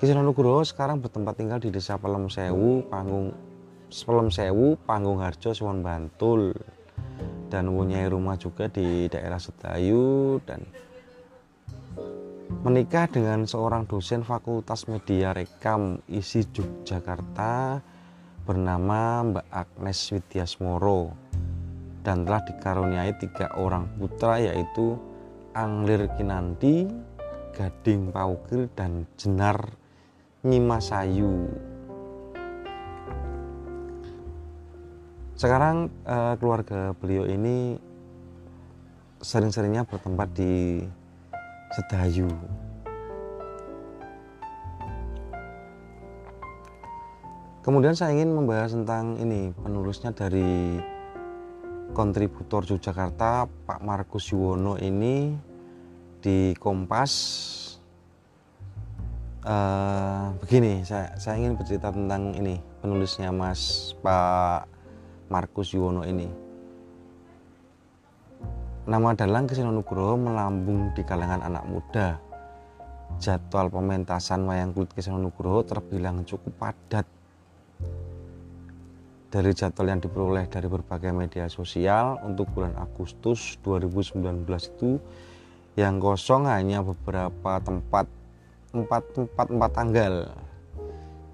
Kiseno 0.00 0.24
Nugroho 0.24 0.64
sekarang 0.64 1.04
bertempat 1.04 1.36
tinggal 1.36 1.60
di 1.60 1.68
desa 1.68 2.00
Pelem 2.00 2.32
Sewu 2.32 2.88
Panggung 2.88 3.36
Pelem 3.92 4.32
Sewu 4.32 4.80
Panggung 4.88 5.20
Harjo 5.20 5.52
Suwon 5.52 5.84
Bantul. 5.84 6.56
Dan 7.52 7.68
mempunyai 7.68 8.08
rumah 8.08 8.40
juga 8.40 8.72
di 8.72 9.12
daerah 9.12 9.36
Sedayu 9.36 10.40
dan 10.48 10.64
menikah 12.64 13.12
dengan 13.12 13.44
seorang 13.44 13.84
dosen 13.84 14.24
Fakultas 14.24 14.88
Media 14.88 15.36
Rekam 15.36 16.00
isi 16.08 16.48
Yogyakarta 16.48 17.84
bernama 18.48 19.20
Mbak 19.20 19.46
Agnes 19.52 20.00
Widyasmoro. 20.16 21.12
Dan 22.00 22.24
telah 22.24 22.40
dikaruniai 22.48 23.20
tiga 23.20 23.52
orang 23.52 23.84
putra 24.00 24.40
yaitu 24.40 24.96
Anglir 25.52 26.08
Kinanti, 26.16 26.88
Gading 27.52 28.16
Paukir 28.16 28.72
dan 28.72 29.04
Jenar 29.20 29.79
Nyimasayu. 30.40 31.52
Sekarang 35.36 35.92
eh, 36.08 36.34
keluarga 36.40 36.96
beliau 36.96 37.28
ini 37.28 37.76
sering-seringnya 39.20 39.84
bertempat 39.84 40.28
di 40.32 40.84
Sedayu. 41.76 42.28
Kemudian 47.60 47.92
saya 47.92 48.16
ingin 48.16 48.32
membahas 48.32 48.72
tentang 48.72 49.20
ini 49.20 49.52
penulisnya 49.52 50.16
dari 50.16 50.80
kontributor 51.92 52.64
Yogyakarta 52.64 53.44
Pak 53.68 53.80
Markus 53.84 54.32
Yuwono 54.32 54.80
ini 54.80 55.36
di 56.24 56.56
Kompas 56.56 57.12
uh, 59.44 60.34
begini 60.44 60.84
saya, 60.84 61.14
saya 61.16 61.40
ingin 61.40 61.56
bercerita 61.56 61.92
tentang 61.92 62.34
ini 62.36 62.60
penulisnya 62.80 63.32
Mas 63.32 63.92
Pak 64.00 64.66
Markus 65.30 65.72
Yuwono 65.72 66.04
ini 66.04 66.50
Nama 68.90 69.14
dalang 69.14 69.46
Kiseno 69.46 69.70
Nugroho 69.70 70.18
melambung 70.18 70.90
di 70.98 71.06
kalangan 71.06 71.46
anak 71.46 71.62
muda. 71.62 72.18
Jadwal 73.22 73.70
pementasan 73.70 74.48
wayang 74.50 74.74
kulit 74.74 74.90
Kiseno 74.90 75.20
Nugroho 75.20 75.62
terbilang 75.62 76.26
cukup 76.26 76.50
padat. 76.58 77.06
Dari 79.30 79.50
jadwal 79.54 79.94
yang 79.94 80.02
diperoleh 80.02 80.50
dari 80.50 80.66
berbagai 80.66 81.14
media 81.14 81.46
sosial 81.46 82.18
untuk 82.26 82.50
bulan 82.50 82.74
Agustus 82.82 83.62
2019 83.62 84.42
itu 84.48 84.98
yang 85.78 86.02
kosong 86.02 86.50
hanya 86.50 86.82
beberapa 86.82 87.62
tempat 87.62 88.10
empat 88.70 89.02
tempat 89.14 89.46
empat 89.50 89.70
tanggal 89.74 90.14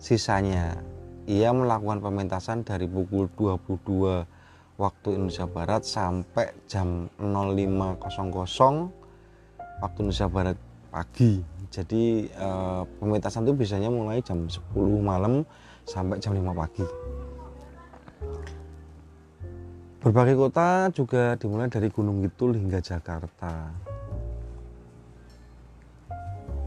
sisanya 0.00 0.80
ia 1.26 1.50
melakukan 1.50 1.98
pementasan 1.98 2.62
dari 2.62 2.86
pukul 2.86 3.26
22 3.34 4.78
waktu 4.78 5.08
Indonesia 5.16 5.46
Barat 5.48 5.82
sampai 5.82 6.54
jam 6.70 7.10
05.00 7.18 9.82
waktu 9.82 9.98
Indonesia 10.00 10.28
Barat 10.30 10.56
pagi. 10.88 11.42
Jadi 11.68 12.30
eh, 12.30 12.82
pementasan 13.02 13.44
itu 13.44 13.58
biasanya 13.58 13.90
mulai 13.90 14.22
jam 14.22 14.46
10 14.46 14.62
malam 15.02 15.42
sampai 15.82 16.22
jam 16.22 16.32
5 16.32 16.46
pagi. 16.54 16.86
Berbagai 19.98 20.38
kota 20.38 20.86
juga 20.94 21.34
dimulai 21.34 21.66
dari 21.66 21.90
Gunung 21.90 22.22
Kidul 22.22 22.54
hingga 22.54 22.78
Jakarta. 22.78 23.85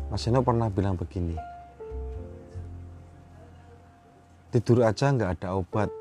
Mas 0.10 0.26
Eno 0.26 0.42
pernah 0.42 0.74
bilang 0.74 0.98
begini, 0.98 1.38
tidur 4.50 4.82
aja 4.82 5.14
nggak 5.14 5.38
ada 5.38 5.54
obat, 5.54 5.94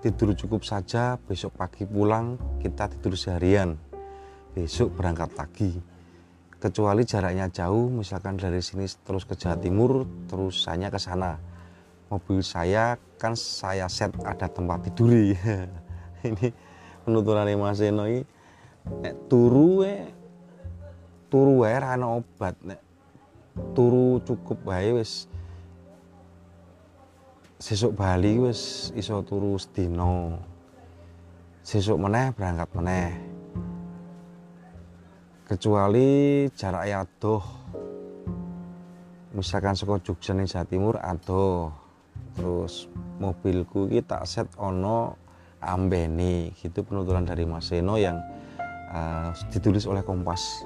tidur 0.00 0.32
cukup 0.32 0.64
saja 0.64 1.20
besok 1.28 1.60
pagi 1.60 1.84
pulang 1.84 2.40
kita 2.64 2.88
tidur 2.88 3.20
seharian. 3.20 3.76
Besok 4.56 4.96
berangkat 4.96 5.36
lagi. 5.36 5.76
Kecuali 6.58 7.04
jaraknya 7.04 7.52
jauh 7.52 7.92
misalkan 7.92 8.40
dari 8.40 8.64
sini 8.64 8.88
terus 9.04 9.22
ke 9.28 9.36
Jawa 9.36 9.60
Timur 9.60 10.08
terus 10.26 10.64
saya 10.64 10.88
ke 10.88 10.96
sana. 10.96 11.36
Mobil 12.08 12.40
saya 12.40 12.96
kan 13.20 13.36
saya 13.36 13.92
set 13.92 14.16
ada 14.24 14.48
tempat 14.48 14.88
tidur. 14.88 15.12
Ini 16.24 16.48
penuturan 17.04 17.46
Mas 17.60 17.84
Eno 17.84 18.08
ini. 18.08 18.24
Nek 18.88 19.28
turu 19.28 19.84
we 19.84 19.94
turu 21.28 21.60
wae 21.60 21.76
obat 22.00 22.56
nek 22.64 22.87
turu 23.74 24.22
cukup 24.24 24.58
wae 24.68 24.96
wis. 24.96 25.30
Sesuk 27.58 27.98
Bali 27.98 28.38
wis 28.38 28.90
iso 28.94 29.22
turu 29.26 29.58
sedina. 29.58 30.38
Sesuk 31.62 31.98
meneh 31.98 32.30
berangkat 32.32 32.70
meneh. 32.78 33.10
Kecuali 35.48 36.46
jarak 36.54 36.86
adoh. 36.86 37.44
Misalkan 39.34 39.76
saka 39.76 40.00
Jogja 40.00 40.32
ning 40.32 40.46
Jawa 40.46 40.64
Timur 40.64 40.94
adoh. 41.02 41.74
Terus 42.38 42.86
mobilku 43.18 43.90
iki 43.90 44.06
tak 44.06 44.24
set 44.30 44.46
ono 44.56 45.18
ambeni 45.58 46.54
gitu 46.54 46.86
penuturan 46.86 47.26
dari 47.26 47.42
Mas 47.42 47.66
Seno 47.66 47.98
yang 47.98 48.22
uh, 48.94 49.34
ditulis 49.50 49.84
oleh 49.90 50.06
Kompas 50.06 50.62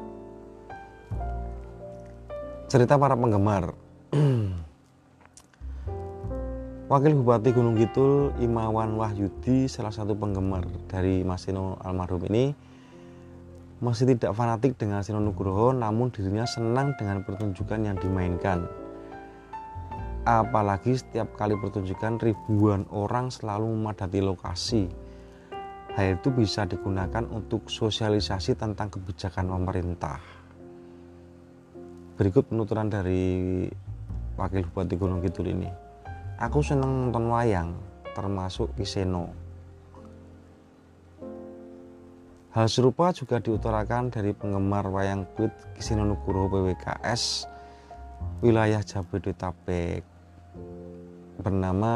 cerita 2.73 2.97
para 2.97 3.13
penggemar 3.13 3.77
Wakil 6.89 7.13
Bupati 7.21 7.53
Gunung 7.53 7.77
Kidul 7.77 8.33
Imawan 8.41 8.97
Wahyudi 8.97 9.69
salah 9.69 9.93
satu 9.93 10.17
penggemar 10.17 10.65
dari 10.89 11.21
Mas 11.21 11.45
Sino 11.45 11.77
almarhum 11.85 12.25
ini 12.33 12.57
masih 13.85 14.17
tidak 14.17 14.33
fanatik 14.33 14.81
dengan 14.81 15.05
Sino 15.05 15.21
Nugroho 15.21 15.77
namun 15.77 16.09
dirinya 16.17 16.49
senang 16.49 16.97
dengan 16.97 17.21
pertunjukan 17.29 17.93
yang 17.93 18.01
dimainkan. 18.01 18.65
Apalagi 20.25 20.97
setiap 20.97 21.37
kali 21.37 21.53
pertunjukan 21.61 22.25
ribuan 22.25 22.89
orang 22.89 23.29
selalu 23.29 23.69
memadati 23.69 24.25
lokasi. 24.25 24.89
Hal 25.93 26.17
itu 26.17 26.33
bisa 26.33 26.65
digunakan 26.65 27.29
untuk 27.29 27.69
sosialisasi 27.69 28.57
tentang 28.57 28.89
kebijakan 28.89 29.53
pemerintah. 29.61 30.42
Berikut 32.23 32.55
penuturan 32.55 32.87
dari 32.87 33.67
Wakil 34.39 34.63
Bupati 34.71 34.95
Gunung 34.95 35.27
Kidul 35.27 35.59
ini. 35.59 35.67
Aku 36.39 36.63
seneng 36.63 37.11
nonton 37.11 37.27
wayang 37.35 37.75
termasuk 38.15 38.71
Kiseno. 38.79 39.35
Hal 42.55 42.71
serupa 42.71 43.11
juga 43.11 43.43
diutarakan 43.43 44.15
dari 44.15 44.31
penggemar 44.39 44.87
wayang 44.87 45.27
kulit 45.35 45.51
Kiseno 45.75 46.07
Nugroho 46.07 46.47
PWKS 46.47 47.51
wilayah 48.39 48.87
Jabodetabek. 48.87 50.07
Bernama 51.43 51.95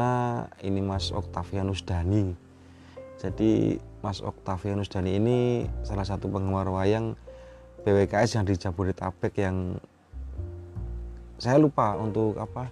ini 0.59 0.83
Mas 0.83 1.15
Oktavianus 1.15 1.87
Dani. 1.87 2.35
Jadi 3.15 3.79
Mas 4.03 4.19
Oktavianus 4.19 4.91
Dani 4.91 5.23
ini 5.23 5.39
salah 5.87 6.03
satu 6.03 6.27
penggemar 6.27 6.67
wayang 6.67 7.15
PWKS 7.87 8.35
yang 8.35 8.43
di 8.43 8.59
Jabodetabek 8.59 9.31
yang 9.39 9.79
saya 11.37 11.61
lupa 11.61 11.93
untuk 12.01 12.33
apa 12.41 12.65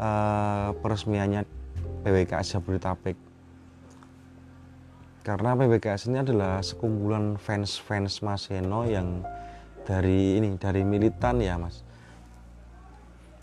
uh, 0.00 0.70
peresmiannya 0.80 1.44
PWKS 2.04 2.56
Jabodetabek. 2.56 3.16
Karena 5.20 5.52
PWKS 5.52 6.08
ini 6.08 6.24
adalah 6.24 6.64
sekumpulan 6.64 7.36
fans-fans 7.36 8.24
Mas 8.24 8.48
Heno 8.48 8.88
yang 8.88 9.20
dari 9.84 10.40
ini 10.40 10.56
dari 10.56 10.80
militan 10.88 11.44
ya 11.44 11.60
Mas. 11.60 11.84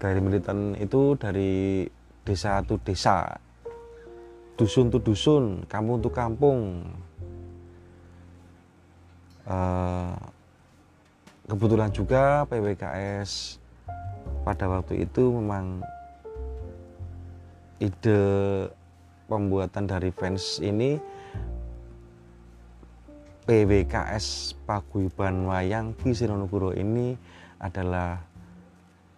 Dari 0.01 0.17
militan 0.17 0.73
itu 0.81 1.13
dari 1.13 1.85
desa 2.25 2.65
itu 2.65 2.81
desa. 2.81 3.37
Dusun 4.57 4.89
tuh 4.89 5.03
dusun 5.03 5.61
kampung 5.69 6.01
tuh 6.01 6.09
kampung. 6.09 6.89
Uh, 9.45 10.17
kebetulan 11.45 11.93
juga 11.93 12.49
PWKS 12.49 13.61
pada 14.45 14.69
waktu 14.69 15.09
itu 15.09 15.33
memang 15.33 15.81
ide 17.81 18.21
pembuatan 19.25 19.89
dari 19.89 20.13
fans 20.13 20.61
ini 20.61 21.01
PWKS 23.49 24.57
Paguyuban 24.69 25.49
Wayang 25.49 25.97
Ki 25.97 26.13
Sinonogoro 26.13 26.77
ini 26.77 27.17
adalah 27.57 28.21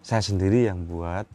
saya 0.00 0.24
sendiri 0.24 0.68
yang 0.68 0.88
buat. 0.88 1.28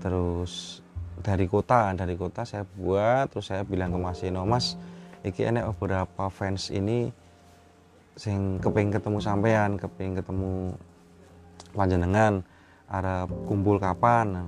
Terus 0.00 0.84
dari 1.22 1.46
kota 1.46 1.94
dari 1.94 2.18
kota 2.18 2.42
saya 2.42 2.66
buat 2.76 3.30
terus 3.30 3.48
saya 3.48 3.62
bilang 3.62 3.94
ke 3.94 3.98
Mas 4.02 4.20
Ino 4.26 4.42
Mas 4.42 4.74
iki 5.22 5.46
enek 5.46 5.70
beberapa 5.70 6.26
fans 6.26 6.68
ini 6.74 7.14
sing 8.18 8.58
keping 8.58 8.90
ketemu 8.90 9.22
sampean 9.22 9.78
keping 9.78 10.18
ketemu 10.18 10.74
panjenengan 11.72 12.42
arep 12.92 13.32
kumpul 13.48 13.80
kapan? 13.80 14.44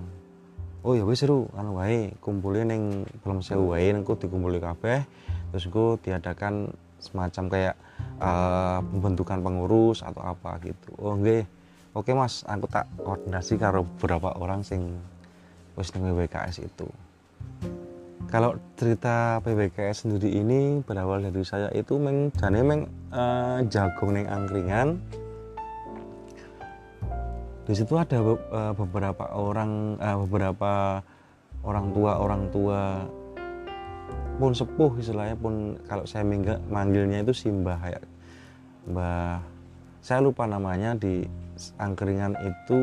Oh 0.85 0.92
ya 0.92 1.09
wis 1.09 1.24
seru 1.24 1.48
kan 1.57 1.72
wae 1.72 2.12
kumpulin 2.20 2.68
ning 2.68 2.83
belum 3.24 3.40
sewu 3.40 3.72
wae 3.72 3.88
nengku 3.88 4.20
dikumpuli 4.20 4.61
kabeh. 4.61 5.00
Terus 5.48 5.64
ku 5.72 5.96
diadakan 5.96 6.68
semacam 7.00 7.44
kayak 7.48 7.76
uh, 8.20 8.85
pembentukan 8.85 9.40
pengurus 9.40 10.04
atau 10.04 10.20
apa 10.20 10.61
gitu. 10.61 10.92
Oh 11.00 11.16
nggih. 11.16 11.48
Oke 11.96 12.12
mas 12.12 12.44
aku 12.44 12.68
tak 12.68 12.85
koordinasi 13.00 13.57
karo 13.57 13.88
beberapa 13.96 14.37
orang 14.37 14.61
sing 14.61 14.92
wis 15.80 15.88
ning 15.96 16.12
WKS 16.12 16.61
itu. 16.61 16.85
Kalau 18.28 18.59
cerita 18.74 19.38
PBKS 19.40 20.04
sendiri 20.04 20.42
ini 20.42 20.83
berawal 20.83 21.22
dari 21.22 21.46
saya 21.46 21.70
itu 21.70 21.96
meng 22.02 22.35
jane 22.35 22.61
meng 22.66 22.90
uh, 23.14 23.62
jagung 23.70 24.16
neng 24.16 24.26
angkringan 24.26 24.98
di 27.64 27.72
situ 27.72 27.96
ada 27.96 28.20
uh, 28.20 28.72
beberapa 28.77 29.24
orang 29.33 29.96
uh, 29.96 30.16
beberapa 30.29 31.00
orang 31.64 31.87
tua 31.96 32.12
orang 32.20 32.42
tua 32.53 33.09
pun 34.37 34.53
sepuh 34.53 34.98
istilahnya 35.00 35.38
pun 35.38 35.79
kalau 35.87 36.05
saya 36.05 36.27
mingga, 36.27 36.61
manggilnya 36.68 37.22
itu 37.24 37.33
si 37.33 37.48
mbah 37.48 37.81
ya. 37.87 38.00
Mbah 38.90 39.40
saya 40.05 40.20
lupa 40.20 40.44
namanya 40.44 40.92
di 40.98 41.24
angkringan 41.81 42.37
itu 42.44 42.81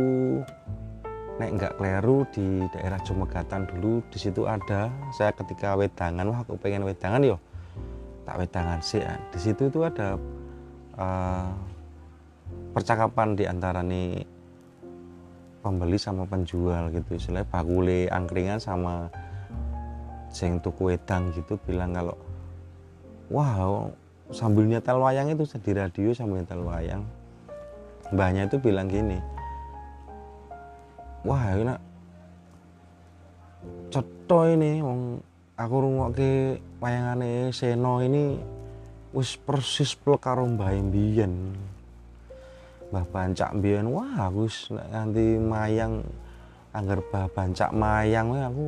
nek 1.37 1.51
nggak 1.57 1.73
keliru 1.77 2.25
di 2.33 2.65
daerah 2.73 2.97
Jumegatan 3.05 3.69
dulu 3.69 4.01
di 4.09 4.17
situ 4.17 4.47
ada. 4.49 4.89
Saya 5.13 5.29
ketika 5.35 5.77
wedangan 5.77 6.25
wah 6.25 6.41
aku 6.41 6.57
pengen 6.57 6.87
wedangan 6.87 7.21
yo. 7.21 7.37
Tak 8.25 8.41
wedangan 8.41 8.79
sih 8.81 9.01
ya. 9.03 9.17
di 9.29 9.39
situ 9.41 9.69
itu 9.69 9.79
ada 9.85 10.15
uh, 10.97 11.49
percakapan 12.71 13.35
di 13.35 13.43
antara 13.43 13.83
nih 13.83 14.23
pembeli 15.61 15.95
sama 16.01 16.25
penjual 16.25 16.89
gitu. 16.91 17.15
Istilahnya 17.15 17.47
bakule 17.47 18.09
angkringan 18.09 18.59
sama 18.59 19.07
sing 20.33 20.59
tuku 20.59 20.91
wedang 20.95 21.29
gitu 21.37 21.55
bilang 21.63 21.93
kalau 21.93 22.17
wow 23.29 23.93
sambil 24.33 24.65
nyetel 24.65 24.97
wayang 24.99 25.29
itu 25.29 25.45
di 25.61 25.71
radio 25.77 26.09
sambil 26.11 26.41
nyetel 26.43 26.65
wayang. 26.65 27.03
Mbahnya 28.11 28.51
itu 28.51 28.59
bilang 28.59 28.91
gini 28.91 29.21
wah 31.21 31.53
enak 31.53 31.79
ceto 33.93 34.39
ini 34.49 34.81
wong 34.81 35.21
aku 35.53 35.75
rungokke 35.77 36.57
wayangane 36.81 37.53
Seno 37.53 38.01
ini 38.01 38.41
wis 39.13 39.37
persis 39.37 39.93
plek 39.93 40.25
karo 40.25 40.49
Mbah 40.49 40.73
Mbah 42.91 43.07
Bancak 43.07 43.55
mbiyen? 43.55 43.87
Wah 43.87 44.27
wis 44.35 44.67
nganti 44.69 45.39
mayang 45.39 46.03
anggar 46.75 46.99
Mbah 46.99 47.27
Bancak 47.31 47.71
mayang 47.71 48.35
aku 48.35 48.67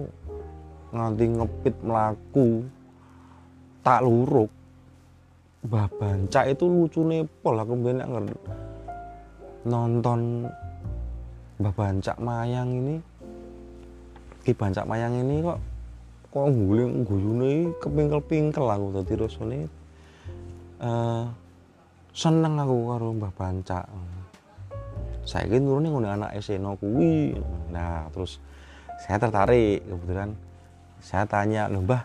nganti 0.96 1.26
ngepit 1.28 1.76
melaku 1.84 2.64
tak 3.84 4.00
luruk. 4.02 4.48
Mbah 5.64 5.88
Banca 5.96 6.44
itu 6.44 6.68
lucu 6.68 7.08
pol 7.40 7.56
aku 7.56 7.74
bener 7.80 8.08
nonton 9.64 10.44
Mbah 11.60 11.72
Banca 11.72 12.14
Mayang 12.20 12.70
ini 12.76 12.96
Ki 14.44 14.52
Banca 14.52 14.84
Mayang 14.84 15.24
ini 15.24 15.40
kok 15.40 15.60
kok 16.34 16.50
guling 16.52 17.08
guyune 17.08 17.72
kepingkel-pingkel 17.80 18.66
aku 18.68 18.88
tadi 19.00 19.14
rasane 19.16 19.60
uh, 20.84 21.32
seneng 22.12 22.60
aku 22.60 22.78
karo 22.92 23.08
Mbah 23.16 23.34
Banca 23.38 23.80
saya 25.24 25.48
ini 25.48 25.64
turunnya 25.64 25.90
ngene 25.92 26.10
anak 26.20 26.32
Seno 26.44 26.76
kuwi. 26.76 27.36
Nah 27.72 28.12
terus 28.12 28.44
saya 29.04 29.20
tertarik 29.20 29.84
kebetulan 29.88 30.36
saya 31.04 31.24
tanya 31.28 31.68
loh 31.68 31.84
mbah 31.84 32.04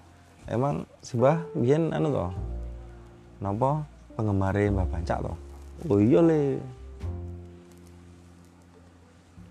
emang 0.50 0.82
si 1.02 1.14
mbah 1.14 1.38
biyen 1.54 1.94
anu 1.94 2.10
toh 2.10 2.32
napa 3.38 3.86
penggemar 4.18 4.54
mbah 4.54 4.86
bancak 4.86 5.18
toh 5.22 5.36
oh 5.86 5.98
iya 6.02 6.18
le. 6.22 6.58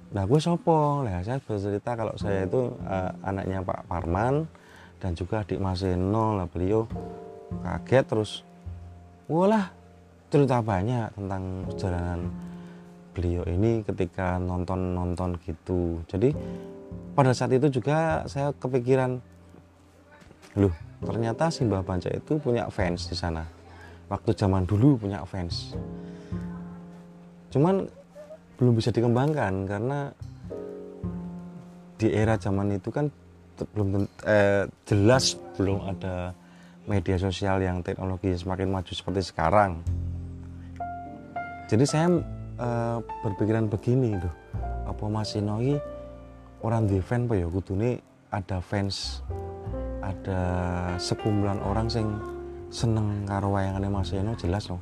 Nah 0.08 0.24
gue 0.24 0.40
sopo 0.40 1.04
lah 1.04 1.20
saya 1.24 1.40
bercerita 1.44 1.96
kalau 1.96 2.16
saya 2.16 2.48
itu 2.48 2.72
uh, 2.88 3.12
anaknya 3.28 3.60
Pak 3.60 3.92
Parman 3.92 4.48
dan 5.04 5.12
juga 5.14 5.44
adik 5.44 5.60
Mas 5.60 5.84
Eno 5.84 6.40
lah 6.40 6.48
beliau 6.48 6.88
kaget 7.64 8.06
terus 8.08 8.32
walah 9.28 9.72
cerita 10.32 10.64
banyak 10.64 11.12
tentang 11.16 11.44
perjalanan 11.68 12.20
beliau 13.18 13.42
ini 13.50 13.82
ketika 13.82 14.38
nonton-nonton 14.38 15.42
gitu. 15.42 16.06
Jadi 16.06 16.38
pada 17.18 17.34
saat 17.34 17.50
itu 17.58 17.82
juga 17.82 18.22
saya 18.30 18.54
kepikiran 18.54 19.18
loh 20.62 20.74
ternyata 21.02 21.50
Simbah 21.50 21.82
Panca 21.82 22.14
itu 22.14 22.38
punya 22.38 22.70
fans 22.70 23.10
di 23.10 23.18
sana. 23.18 23.42
Waktu 24.06 24.38
zaman 24.38 24.70
dulu 24.70 25.02
punya 25.02 25.26
fans. 25.26 25.74
Cuman 27.50 27.90
belum 28.62 28.74
bisa 28.78 28.94
dikembangkan 28.94 29.54
karena 29.66 30.14
di 31.98 32.14
era 32.14 32.38
zaman 32.38 32.78
itu 32.78 32.94
kan 32.94 33.10
belum 33.74 34.06
eh, 34.30 34.70
jelas 34.86 35.34
belum 35.58 35.90
ada 35.90 36.38
media 36.86 37.18
sosial 37.18 37.60
yang 37.60 37.82
teknologi 37.82 38.32
semakin 38.38 38.70
maju 38.70 38.94
seperti 38.94 39.22
sekarang. 39.34 39.82
Jadi 41.68 41.84
saya 41.84 42.08
eh, 42.58 42.98
berpikiran 43.24 43.70
begini 43.70 44.18
tuh 44.18 44.34
apa 44.88 45.06
masih 45.06 45.42
noi 45.46 45.78
orang 46.66 46.90
di 46.90 46.98
fan 47.04 47.30
apa 47.30 47.38
ya 47.38 47.48
kudune 47.48 48.02
ada 48.34 48.60
fans 48.60 49.22
ada 50.02 50.42
sekumpulan 50.98 51.60
orang 51.64 51.88
sing 51.92 52.08
seneng 52.68 53.24
karo 53.28 53.56
wayangane 53.56 53.88
Mas 53.88 54.12
Eno 54.12 54.36
jelas 54.36 54.68
loh. 54.68 54.80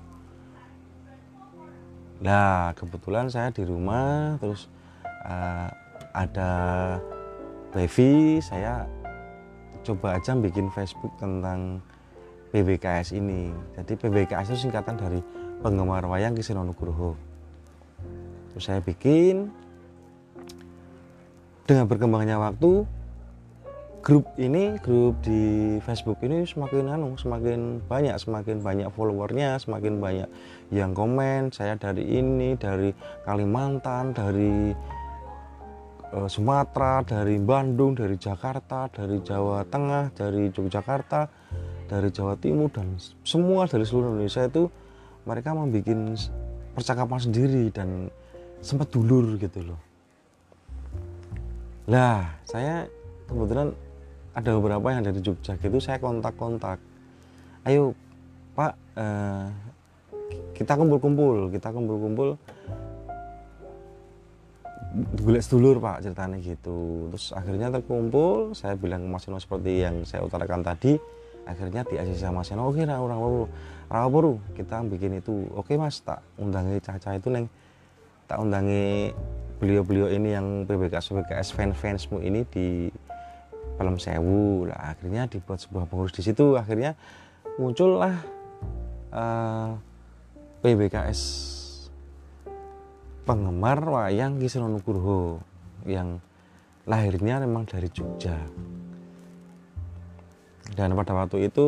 Nah 2.21 2.73
kebetulan 2.73 3.29
saya 3.29 3.53
di 3.53 3.61
rumah 3.65 4.37
terus 4.41 4.69
uh, 5.25 5.69
ada 6.15 6.51
wifi 7.75 8.39
saya 8.41 8.87
coba 9.85 10.17
aja 10.17 10.33
bikin 10.33 10.71
Facebook 10.73 11.13
tentang 11.21 11.83
PBKS 12.49 13.13
ini. 13.13 13.51
Jadi 13.75 13.93
PBKS 13.99 14.55
itu 14.55 14.69
singkatan 14.69 14.97
dari 14.97 15.19
penggemar 15.59 16.07
wayang 16.07 16.33
Kiseno 16.33 16.63
Nugroho. 16.63 17.24
Terus 18.55 18.71
saya 18.71 18.79
bikin. 18.79 19.51
Dengan 21.67 21.91
berkembangnya 21.91 22.39
waktu 22.39 22.87
grup 24.05 24.31
ini 24.37 24.77
grup 24.85 25.17
di 25.25 25.75
Facebook 25.81 26.21
ini 26.21 26.45
semakin 26.45 26.93
anu 26.93 27.17
semakin 27.17 27.81
banyak 27.89 28.13
semakin 28.21 28.61
banyak 28.61 28.93
followernya 28.93 29.57
semakin 29.57 29.97
banyak 29.97 30.29
yang 30.69 30.93
komen 30.93 31.49
saya 31.49 31.73
dari 31.73 32.05
ini 32.05 32.53
dari 32.53 32.93
Kalimantan 33.25 34.13
dari 34.13 34.77
uh, 36.13 36.29
Sumatera 36.29 37.01
dari 37.01 37.41
Bandung 37.41 37.97
dari 37.97 38.13
Jakarta 38.21 38.93
dari 38.93 39.25
Jawa 39.25 39.65
Tengah 39.65 40.13
dari 40.13 40.53
Yogyakarta 40.53 41.21
dari 41.89 42.13
Jawa 42.13 42.37
Timur 42.37 42.69
dan 42.69 43.01
semua 43.25 43.65
dari 43.65 43.89
seluruh 43.89 44.13
Indonesia 44.13 44.45
itu 44.45 44.69
mereka 45.25 45.57
membuat 45.57 46.29
percakapan 46.77 47.19
sendiri 47.25 47.73
dan 47.73 48.13
sempat 48.61 48.87
dulur 48.91 49.35
gitu 49.39 49.63
loh 49.63 49.79
lah 51.85 52.39
saya 52.45 52.89
kebetulan 53.29 53.73
ada 54.35 54.49
beberapa 54.59 54.87
yang 54.91 55.05
dari 55.05 55.21
Jogja 55.23 55.55
gitu 55.55 55.77
saya 55.79 56.01
kontak-kontak 56.01 56.81
ayo 57.65 57.95
Pak 58.55 58.73
eh, 58.97 59.47
kita 60.55 60.79
kumpul-kumpul 60.79 61.51
kita 61.51 61.71
kumpul-kumpul 61.71 62.39
golek 64.95 65.43
sedulur 65.43 65.77
Pak 65.83 66.07
ceritanya 66.07 66.39
gitu 66.39 67.11
terus 67.11 67.35
akhirnya 67.35 67.67
terkumpul 67.67 68.55
saya 68.55 68.79
bilang 68.79 69.03
ke 69.03 69.09
Mas 69.11 69.27
Eno 69.27 69.39
seperti 69.39 69.83
yang 69.83 70.07
saya 70.07 70.23
utarakan 70.23 70.63
tadi 70.63 70.95
akhirnya 71.43 71.83
di 71.83 71.99
ACC 71.99 72.31
Mas 72.31 72.49
Eno 72.49 72.71
oke 72.71 72.81
orang 72.81 73.19
baru 73.19 73.41
baru 73.91 74.33
kita 74.55 74.87
bikin 74.87 75.19
itu 75.19 75.51
oke 75.51 75.75
Mas 75.75 75.99
tak 75.99 76.23
undangi 76.39 76.79
Caca 76.79 77.13
itu 77.13 77.27
neng 77.27 77.45
tak 78.25 78.41
undangi 78.41 79.13
beliau-beliau 79.61 80.09
ini 80.11 80.35
yang 80.35 80.47
PBKS 80.65 81.13
PBKS 81.13 81.53
fans-fansmu 81.53 82.19
ini 82.21 82.41
di 82.49 82.89
Pelem 83.77 83.97
Sewu. 84.01 84.69
Lah 84.69 84.95
akhirnya 84.95 85.29
dibuat 85.29 85.61
sebuah 85.61 85.85
pengurus 85.85 86.13
di 86.15 86.25
situ. 86.25 86.57
Akhirnya 86.57 86.97
muncullah 87.61 88.15
uh, 89.13 89.17
eh, 89.17 89.69
PBKS 90.65 91.21
penggemar 93.25 93.81
wayang 93.81 94.37
Ki 94.37 94.47
Nugroho 94.61 95.41
yang 95.85 96.21
lahirnya 96.85 97.41
memang 97.41 97.65
dari 97.65 97.89
Jogja. 97.89 98.37
Dan 100.73 100.97
pada 100.97 101.13
waktu 101.13 101.49
itu 101.49 101.67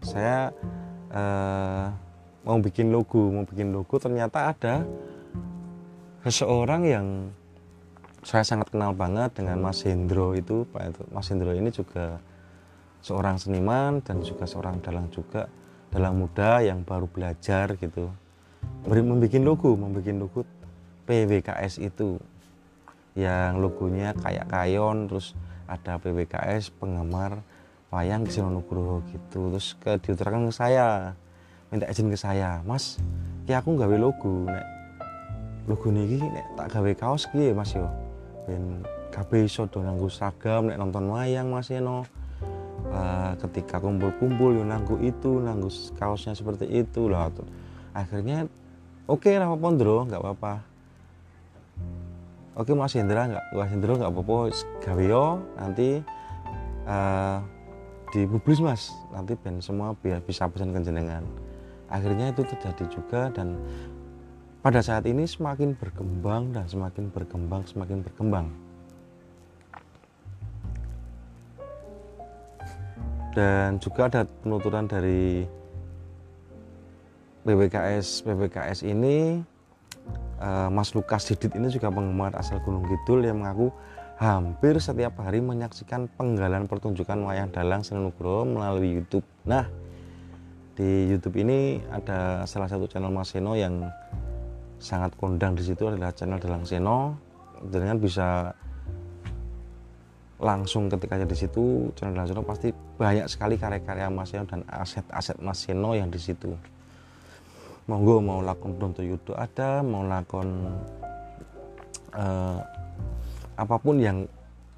saya 0.00 0.52
uh, 1.12 1.92
mau 2.44 2.56
bikin 2.56 2.88
logo 2.88 3.28
mau 3.28 3.44
bikin 3.44 3.68
logo 3.68 4.00
ternyata 4.00 4.56
ada 4.56 4.88
seseorang 6.24 6.82
yang 6.84 7.06
saya 8.20 8.44
sangat 8.44 8.68
kenal 8.68 8.92
banget 8.92 9.32
dengan 9.40 9.64
Mas 9.64 9.80
Hendro 9.80 10.36
itu 10.36 10.68
Mas 11.08 11.32
Hendro 11.32 11.56
ini 11.56 11.72
juga 11.72 12.20
seorang 13.00 13.40
seniman 13.40 14.04
dan 14.04 14.20
juga 14.20 14.44
seorang 14.44 14.76
dalang 14.84 15.08
juga 15.08 15.48
dalang 15.88 16.20
muda 16.20 16.60
yang 16.60 16.84
baru 16.84 17.08
belajar 17.08 17.72
gitu. 17.80 18.12
Membuat 18.84 19.32
logo 19.40 19.72
membuat 19.72 20.12
logo 20.12 20.44
PWKS 21.08 21.80
itu. 21.80 22.20
Yang 23.16 23.52
logonya 23.58 24.14
kayak 24.20 24.46
kayon 24.52 25.08
terus 25.08 25.32
ada 25.64 25.96
PWKS 25.98 26.76
penggemar 26.76 27.40
wayang 27.88 28.28
Nugroho 28.28 29.00
gitu. 29.08 29.56
Terus 29.56 29.74
ke 29.80 29.96
diutarakan 29.96 30.52
ke 30.52 30.54
saya 30.54 31.16
minta 31.70 31.86
izin 31.86 32.10
ke 32.10 32.18
saya 32.18 32.58
mas 32.66 32.98
ya 33.46 33.62
aku 33.62 33.78
gawe 33.78 33.94
logo 33.94 34.50
logo 35.68 35.88
niki 35.92 36.20
nek 36.20 36.46
tak 36.56 36.66
gawe 36.72 36.92
kaos 36.96 37.28
ki 37.28 37.52
mas 37.52 37.72
yo? 37.76 37.88
Ben 38.48 38.84
kabeh 39.10 39.44
iso 39.44 39.66
do 39.66 39.82
nganggo 39.82 40.08
seragam 40.08 40.70
nek 40.70 40.78
nonton 40.78 41.10
wayang 41.10 41.50
mas 41.50 41.68
Eno 41.68 42.06
uh, 42.88 43.32
ketika 43.36 43.82
kumpul-kumpul 43.82 44.56
yo 44.56 44.62
nanggu 44.64 44.96
itu 45.02 45.42
nanggu 45.42 45.68
kaosnya 45.98 46.32
seperti 46.32 46.70
itu 46.70 47.10
lah 47.10 47.28
akhirnya 47.92 48.46
oke 49.10 49.26
okay, 49.26 49.36
apa 49.36 49.56
pondro 49.58 50.06
nggak 50.06 50.22
apa-apa. 50.22 50.54
Oke 52.58 52.76
Mas 52.76 52.92
Hendra 52.92 53.24
nggak 53.24 53.44
Mas 53.56 53.70
Hendra 53.72 53.92
nggak 53.96 54.10
apa-apa 54.12 54.36
gawe 54.84 55.04
yo 55.04 55.40
nanti 55.56 56.00
uh, 56.84 57.38
dipublis 58.12 58.60
mas. 58.60 58.92
Nanti 59.14 59.38
ben 59.38 59.62
semua 59.64 59.96
biar 59.96 60.20
bisa 60.20 60.44
pesan 60.50 60.74
kenjenengan 60.74 61.24
akhirnya 61.90 62.30
itu 62.30 62.46
terjadi 62.46 62.84
juga 62.86 63.28
dan 63.34 63.58
pada 64.60 64.84
saat 64.84 65.08
ini 65.08 65.24
semakin 65.24 65.72
berkembang 65.72 66.52
dan 66.52 66.68
semakin 66.68 67.08
berkembang 67.08 67.64
semakin 67.64 68.04
berkembang 68.04 68.52
dan 73.32 73.80
juga 73.80 74.12
ada 74.12 74.22
penuturan 74.44 74.84
dari 74.84 75.48
BBKS 77.48 78.28
BBKS 78.28 78.84
ini 78.84 79.40
eh, 80.44 80.68
Mas 80.68 80.92
Lukas 80.92 81.24
Didit 81.24 81.56
ini 81.56 81.72
juga 81.72 81.88
penggemar 81.88 82.36
asal 82.36 82.60
Gunung 82.60 82.84
Kidul 82.84 83.24
yang 83.24 83.40
mengaku 83.40 83.72
hampir 84.20 84.76
setiap 84.76 85.16
hari 85.24 85.40
menyaksikan 85.40 86.04
penggalan 86.20 86.68
pertunjukan 86.68 87.24
wayang 87.24 87.48
dalang 87.48 87.80
Senen 87.80 88.04
Nugroho 88.04 88.44
melalui 88.44 89.00
YouTube. 89.00 89.24
Nah, 89.48 89.64
di 90.76 91.08
YouTube 91.08 91.40
ini 91.40 91.80
ada 91.88 92.44
salah 92.44 92.68
satu 92.68 92.84
channel 92.84 93.08
Mas 93.08 93.32
Seno 93.32 93.56
yang 93.56 93.88
sangat 94.80 95.12
kondang 95.20 95.52
di 95.52 95.62
situ 95.62 95.86
adalah 95.86 96.10
channel 96.16 96.40
Dalang 96.40 96.64
Seno. 96.64 97.14
Dengan 97.60 98.00
bisa 98.00 98.48
langsung 100.40 100.88
ketika 100.88 101.20
ada 101.20 101.28
di 101.28 101.36
situ 101.36 101.92
channel 101.92 102.16
Dalang 102.16 102.28
Seno 102.32 102.42
pasti 102.42 102.72
banyak 102.72 103.28
sekali 103.28 103.60
karya-karya 103.60 104.08
Mas 104.08 104.32
Seno 104.32 104.48
dan 104.48 104.64
aset-aset 104.64 105.36
Mas 105.44 105.60
Seno 105.60 105.92
yang 105.92 106.08
di 106.08 106.16
situ. 106.16 106.56
Monggo 107.84 108.24
mau 108.24 108.40
lakon 108.40 108.80
untuk 108.80 109.04
YouTube 109.04 109.36
ada, 109.36 109.84
mau 109.84 110.00
lakon 110.08 110.48
uh, 112.16 112.58
apa 113.60 113.76
pun 113.76 114.00
yang 114.00 114.24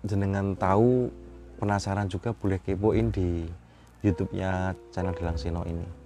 jenengan 0.03 0.59
tahu 0.59 1.07
penasaran 1.63 2.11
juga 2.11 2.35
boleh 2.35 2.59
kepoin 2.59 3.15
di 3.15 3.47
YouTube-nya 4.03 4.75
channel 4.91 5.15
Dalang 5.15 5.39
Seno 5.39 5.63
ini. 5.63 6.02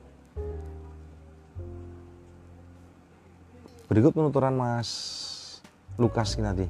Berikut 3.87 4.19
penuturan 4.19 4.59
Mas 4.59 4.91
Lukas 5.95 6.35
nanti. 6.43 6.67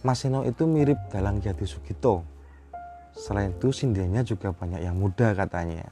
Mas 0.00 0.24
Seno 0.24 0.48
itu 0.48 0.64
mirip 0.64 0.96
Dalang 1.12 1.44
Jati 1.44 1.68
Sugito. 1.68 2.24
Selain 3.12 3.52
itu 3.52 3.68
sindiannya 3.68 4.24
juga 4.24 4.48
banyak 4.56 4.80
yang 4.80 4.96
muda 4.96 5.36
katanya. 5.36 5.84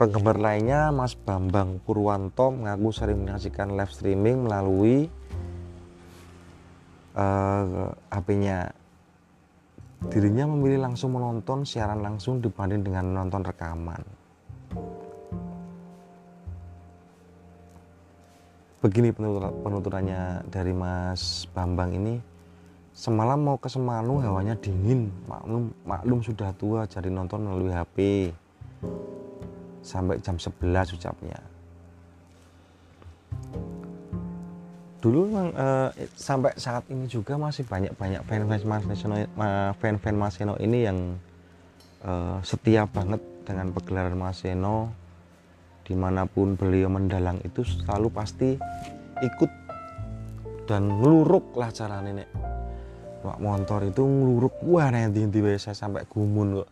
Penggemar 0.00 0.40
lainnya 0.40 0.88
Mas 0.88 1.12
Bambang 1.12 1.76
Purwanto 1.84 2.48
mengaku 2.48 2.88
sering 2.88 3.20
menyaksikan 3.20 3.76
live 3.76 3.92
streaming 3.92 4.48
melalui 4.48 5.12
uh, 7.12 7.64
eh, 7.68 7.88
HP-nya 8.08 8.72
dirinya 10.08 10.48
memilih 10.48 10.88
langsung 10.88 11.12
menonton 11.12 11.68
siaran 11.68 12.00
langsung 12.00 12.40
dibanding 12.40 12.80
dengan 12.80 13.12
menonton 13.12 13.44
rekaman. 13.44 14.00
Begini 18.80 19.12
penuturannya 19.12 20.48
dari 20.48 20.72
Mas 20.72 21.44
Bambang 21.52 21.92
ini. 21.92 22.16
Semalam 22.90 23.40
mau 23.40 23.56
ke 23.56 23.68
Semanu 23.70 24.18
hawanya 24.20 24.56
dingin, 24.58 25.08
maklum 25.24 25.72
maklum 25.86 26.20
sudah 26.20 26.52
tua 26.56 26.84
jadi 26.88 27.08
nonton 27.12 27.44
melalui 27.44 27.72
HP. 27.72 28.28
Sampai 29.80 30.20
jam 30.20 30.36
11 30.36 30.96
ucapnya. 30.96 31.40
dulu 35.00 35.32
memang 35.32 35.48
uh, 35.56 35.88
sampai 36.12 36.52
saat 36.60 36.84
ini 36.92 37.08
juga 37.08 37.40
masih 37.40 37.64
banyak 37.64 37.96
banyak 37.96 38.20
fan 38.28 38.44
fans 38.44 38.64
Mas 38.68 38.84
Seno 39.00 39.16
fan 39.80 39.96
fan 39.96 40.16
Mas 40.16 40.36
Seno 40.36 40.54
ini 40.60 40.84
yang 40.84 41.16
uh, 42.04 42.36
setia 42.44 42.84
banget 42.84 43.18
dengan 43.48 43.72
pegelaran 43.72 44.12
Mas 44.12 44.44
Seno 44.44 44.92
di 45.90 45.98
mana 45.98 46.22
pun 46.30 46.54
beliau 46.54 46.86
mendalang 46.86 47.42
itu 47.42 47.66
selalu 47.66 48.14
pasti 48.14 48.54
ikut 49.18 49.50
dan 50.70 50.86
ngeluruk 50.86 51.58
lah 51.58 51.74
cara 51.74 51.98
nenek 51.98 52.30
Pak 53.20 53.36
motor 53.36 53.84
itu 53.84 54.00
ngeluruk. 54.00 54.64
Wah 54.64 54.88
nanti 54.88 55.20
inti 55.20 55.44
saya 55.60 55.76
sampai 55.76 56.08
gumun 56.08 56.64
kok. 56.64 56.70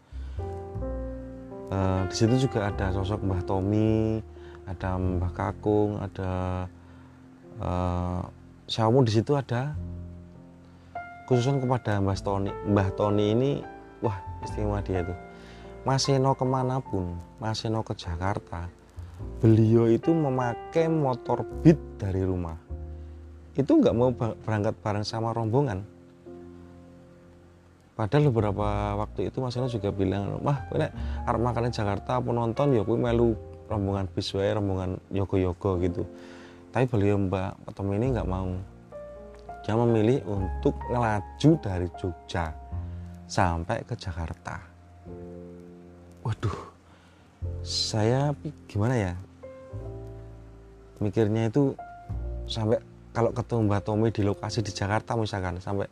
Uh, 1.69 2.09
di 2.09 2.15
situ 2.17 2.49
juga 2.49 2.73
ada 2.73 2.89
sosok 2.89 3.21
Mbah 3.21 3.45
Tommy 3.45 4.25
ada 4.65 4.97
Mbah 4.97 5.33
Kakung 5.37 6.01
ada 6.01 6.65
uh, 7.61 8.25
di 9.05 9.13
situ 9.13 9.37
ada 9.37 9.77
khususnya 11.29 11.61
kepada 11.61 12.01
Mbah 12.01 12.17
Tony 12.25 12.49
Mbah 12.73 12.89
Tony 12.97 13.37
ini 13.37 13.51
wah 14.01 14.17
istimewa 14.41 14.81
dia 14.81 15.05
tuh 15.05 15.19
Mas 15.85 16.09
Seno 16.09 16.33
ke 16.33 16.49
mana 16.49 16.81
pun 16.81 17.21
Mas 17.37 17.61
Seno 17.61 17.85
ke 17.85 17.93
Jakarta 17.93 18.73
beliau 19.39 19.87
itu 19.87 20.11
memakai 20.11 20.91
motor 20.91 21.47
beat 21.63 21.79
dari 21.99 22.27
rumah. 22.27 22.59
Itu 23.55 23.79
nggak 23.79 23.95
mau 23.95 24.11
berangkat 24.15 24.75
bareng 24.83 25.07
sama 25.07 25.35
rombongan. 25.35 25.83
Padahal 27.99 28.31
beberapa 28.31 28.95
waktu 28.95 29.27
itu 29.27 29.43
Mas 29.43 29.59
Seno 29.59 29.67
juga 29.67 29.91
bilang 29.91 30.39
wah 30.47 30.63
gue 30.71 30.79
nek 30.79 30.95
arep 31.27 31.43
makan 31.43 31.75
Jakarta 31.75 32.23
penonton 32.23 32.79
ya 32.79 32.87
gue 32.87 32.95
melu 32.95 33.35
rombongan 33.67 34.07
bis 34.15 34.31
rombongan 34.31 35.03
yogo-yogo 35.11 35.83
gitu. 35.83 36.07
Tapi 36.71 36.87
beliau 36.87 37.19
Mbak 37.19 37.75
Tom 37.75 37.91
ini 37.91 38.15
nggak 38.15 38.31
mau. 38.31 38.55
Dia 39.67 39.75
memilih 39.75 40.23
untuk 40.31 40.79
ngelaju 40.87 41.51
dari 41.59 41.91
Jogja 41.99 42.55
sampai 43.27 43.83
ke 43.83 43.99
Jakarta. 43.99 44.63
Waduh 46.23 46.78
saya 47.63 48.33
gimana 48.67 48.95
ya 48.97 49.13
mikirnya 50.99 51.51
itu 51.51 51.75
sampai 52.51 52.81
kalau 53.15 53.31
ketemu 53.35 53.61
Mbak 53.67 53.83
Tommy 53.85 54.09
di 54.11 54.23
lokasi 54.27 54.63
di 54.63 54.73
Jakarta 54.75 55.15
misalkan 55.15 55.63
sampai 55.63 55.87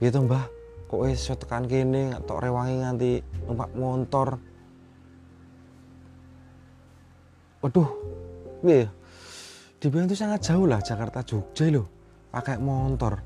gitu 0.00 0.24
Mbah 0.24 0.44
kok 0.88 1.00
wis 1.06 1.28
tekan 1.28 1.68
kene 1.70 2.16
atau 2.16 2.40
rewangi 2.40 2.82
nganti 2.82 3.12
numpak 3.46 3.70
motor 3.76 4.28
waduh 7.60 7.90
Iya. 8.60 8.92
Dibilang 9.80 10.04
itu 10.04 10.16
sangat 10.16 10.44
jauh 10.44 10.68
lah 10.68 10.84
Jakarta 10.84 11.24
Jogja 11.24 11.72
loh. 11.72 11.88
Pakai 12.28 12.60
motor. 12.60 13.16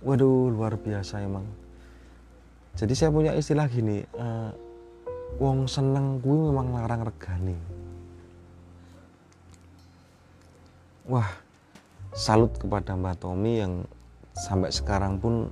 Waduh, 0.00 0.48
luar 0.48 0.80
biasa 0.80 1.20
emang. 1.20 1.44
Jadi 2.78 2.94
saya 2.94 3.10
punya 3.10 3.34
istilah 3.34 3.66
gini, 3.66 4.06
uh, 4.14 4.54
wong 5.42 5.66
seneng 5.66 6.22
gue 6.22 6.38
memang 6.46 6.78
larang 6.78 7.02
regani. 7.02 7.58
Wah, 11.10 11.26
salut 12.14 12.54
kepada 12.54 12.94
Mbak 12.94 13.18
Tommy 13.18 13.58
yang 13.58 13.82
sampai 14.30 14.70
sekarang 14.70 15.18
pun 15.18 15.50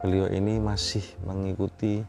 beliau 0.00 0.24
ini 0.32 0.56
masih 0.56 1.04
mengikuti 1.28 2.00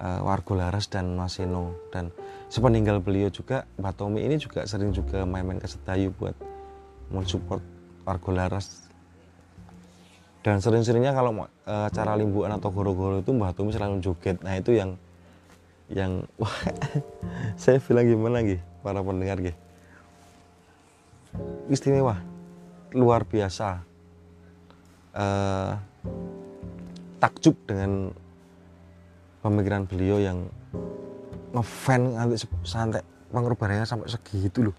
uh, 0.00 0.20
Wargo 0.24 0.56
Laras 0.56 0.88
dan 0.88 1.12
Maseno 1.12 1.76
dan 1.92 2.08
sepeninggal 2.48 3.04
beliau 3.04 3.28
juga 3.28 3.68
Mbak 3.76 3.94
Tommy 4.00 4.24
ini 4.24 4.40
juga 4.40 4.64
sering 4.64 4.96
juga 4.96 5.28
main-main 5.28 5.60
ke 5.60 5.68
Sedayu 5.68 6.14
buat 6.16 6.32
mensupport 7.12 7.60
warga 8.08 8.30
laras 8.32 8.91
dan 10.42 10.58
sering-seringnya 10.58 11.14
kalau 11.14 11.46
e, 11.46 11.74
cara 11.94 12.18
limbuan 12.18 12.50
atau 12.50 12.74
goro-goro 12.74 13.22
itu 13.22 13.30
Mbak 13.30 13.54
Tommy 13.54 13.70
selalu 13.70 14.02
joget. 14.02 14.42
Nah 14.42 14.58
itu 14.58 14.74
yang 14.74 14.98
yang 15.86 16.26
wah 16.34 16.50
saya 17.62 17.78
bilang 17.78 18.06
gimana 18.10 18.42
lagi 18.42 18.58
para 18.82 18.98
pendengar 19.02 19.38
gitu 19.38 19.58
istimewa 21.70 22.20
luar 22.92 23.24
biasa. 23.24 23.80
Uh, 25.12 25.76
takjub 27.20 27.52
dengan 27.68 28.08
pemikiran 29.44 29.84
beliau 29.84 30.16
yang 30.16 30.48
ngefan 31.52 32.16
nanti 32.16 32.40
santai 32.64 33.04
pengorbanannya 33.28 33.84
sampai 33.84 34.08
segitu 34.08 34.72
loh. 34.72 34.76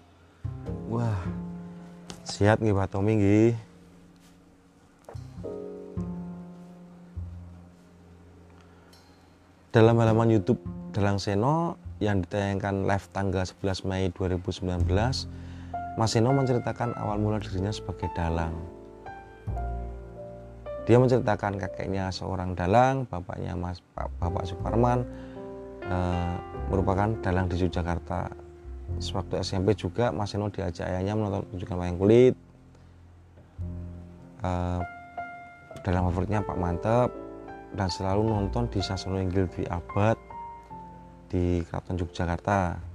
Wah 0.90 1.22
siap 2.26 2.58
nih 2.58 2.74
Pak 2.74 2.98
Tommy 2.98 3.14
nih 3.14 3.54
dalam 9.74 9.98
halaman 9.98 10.30
YouTube 10.30 10.62
Dalang 10.94 11.18
Seno 11.18 11.74
yang 11.98 12.22
ditayangkan 12.22 12.86
live 12.86 13.10
tanggal 13.10 13.42
11 13.42 13.90
Mei 13.90 14.06
2019 14.14 14.70
Mas 15.98 16.14
Seno 16.14 16.30
menceritakan 16.30 16.94
awal 16.94 17.18
mula 17.18 17.42
dirinya 17.42 17.74
sebagai 17.74 18.06
dalang. 18.14 18.54
Dia 20.86 21.02
menceritakan 21.02 21.58
kakeknya 21.58 22.14
seorang 22.14 22.54
dalang, 22.54 23.02
bapaknya 23.10 23.58
Mas 23.58 23.82
Bapak 23.98 24.46
Suparman 24.46 25.02
eh, 25.82 26.34
merupakan 26.70 27.10
dalang 27.18 27.50
di 27.50 27.58
Yogyakarta. 27.58 28.30
Sewaktu 29.02 29.42
SMP 29.42 29.74
juga 29.74 30.14
Mas 30.14 30.30
Seno 30.30 30.54
diajak 30.54 30.86
ayahnya 30.86 31.18
menonton 31.18 31.50
pertunjukan 31.50 31.76
wayang 31.82 31.98
kulit. 31.98 32.34
Eh, 34.38 34.80
dalam 35.82 36.06
favoritnya 36.06 36.46
Pak 36.46 36.58
Mantep 36.62 37.23
dan 37.74 37.90
selalu 37.90 38.30
nonton 38.30 38.70
di 38.70 38.78
Sasono 38.78 39.18
Inggil 39.18 39.50
di 39.50 39.66
Abad 39.66 40.18
di 41.28 41.60
Keraton 41.66 41.98
Yogyakarta 41.98 42.94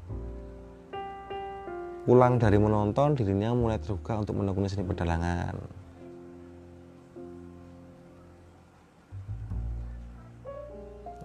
Pulang 2.09 2.41
dari 2.41 2.57
menonton, 2.57 3.13
dirinya 3.13 3.53
mulai 3.53 3.77
terbuka 3.77 4.17
untuk 4.17 4.41
menekuni 4.41 4.65
seni 4.65 4.81
pedalangan. 4.81 5.53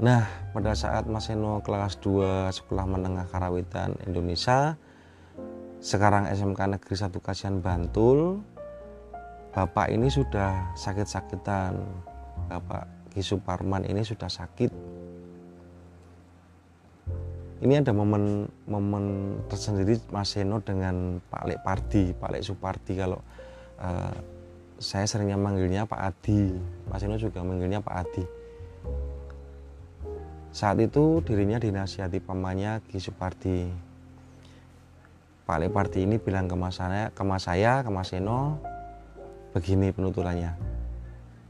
Nah, 0.05 0.29
pada 0.53 0.77
saat 0.77 1.09
Mas 1.09 1.33
Eno 1.33 1.65
kelas 1.65 1.97
2 2.05 2.53
Sekolah 2.53 2.85
Menengah 2.85 3.25
Karawitan 3.33 3.97
Indonesia, 4.05 4.77
sekarang 5.81 6.29
SMK 6.29 6.77
Negeri 6.77 6.95
1 7.01 7.17
Kasihan 7.17 7.65
Bantul, 7.65 8.45
Bapak 9.57 9.89
ini 9.89 10.13
sudah 10.13 10.75
sakit-sakitan. 10.77 11.81
Bapak 12.53 13.04
Ki 13.15 13.23
Suparman 13.23 13.87
ini 13.87 14.03
sudah 14.03 14.29
sakit 14.29 14.75
ini 17.65 17.81
ada 17.81 17.97
momen 17.97 18.45
momen 18.69 19.05
tersendiri 19.49 19.97
Mas 20.13 20.37
Seno 20.37 20.61
dengan 20.61 21.17
Pak 21.33 21.43
Lek 21.49 21.61
Pardi, 21.65 22.13
Pak 22.13 22.31
Lek 22.37 22.45
Supardi 22.45 22.93
kalau 22.93 23.25
uh, 23.81 24.13
saya 24.77 25.09
seringnya 25.09 25.41
manggilnya 25.41 25.89
Pak 25.89 25.97
Adi, 25.97 26.53
Mas 26.91 27.01
Seno 27.01 27.17
juga 27.17 27.41
manggilnya 27.41 27.81
Pak 27.81 27.97
Adi. 27.97 28.25
Saat 30.53 30.77
itu 30.85 31.25
dirinya 31.25 31.57
dinasihati 31.57 32.21
pamannya 32.21 32.85
Ki 32.85 33.01
Supardi. 33.01 33.65
Pak 35.49 35.57
Lek 35.61 35.73
Pardi 35.73 36.05
ini 36.05 36.21
bilang 36.21 36.45
ke 36.45 36.57
mas 36.57 36.77
saya, 36.77 37.13
ke 37.81 37.91
Mas 37.93 38.09
Seno, 38.13 38.61
begini 39.57 39.89
penuturannya. 39.89 40.74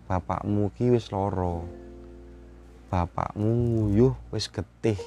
Bapakmu 0.04 0.68
ki 0.76 0.92
wis 0.92 1.08
loro. 1.08 1.64
Bapakmu 2.92 3.48
nguyuh 3.48 4.12
wis 4.28 4.52
getih. 4.52 5.00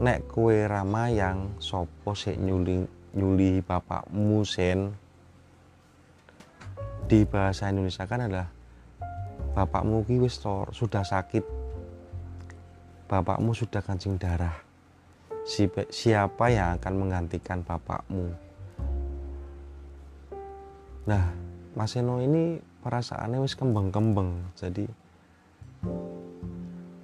Nek 0.00 0.24
kue 0.26 0.64
ramayang 0.64 1.60
sopo 1.60 2.16
sik 2.16 2.40
nyuli 2.40 2.82
nyuli 3.12 3.60
bapakmu 3.60 4.40
sen? 4.42 4.90
Di 7.04 7.28
bahasa 7.28 7.68
Indonesia 7.68 8.08
kan 8.08 8.24
adalah 8.24 8.48
bapakmu 9.52 10.02
ki 10.08 10.16
wis 10.24 10.40
sudah 10.72 11.04
sakit. 11.04 11.44
Bapakmu 13.04 13.52
sudah 13.52 13.84
kancing 13.84 14.16
darah. 14.16 14.56
Si, 15.44 15.68
siapa 15.92 16.48
yang 16.48 16.80
akan 16.80 17.04
menggantikan 17.04 17.60
bapakmu? 17.60 18.32
Nah 21.04 21.36
Mas 21.76 21.92
Eno 22.00 22.24
ini 22.24 22.56
perasaannya 22.84 23.40
wis 23.40 23.56
kembang-kembang 23.56 24.52
jadi 24.60 24.84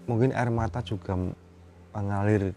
mungkin 0.05 0.37
air 0.37 0.53
mata 0.53 0.85
juga 0.85 1.17
mengalir 1.97 2.53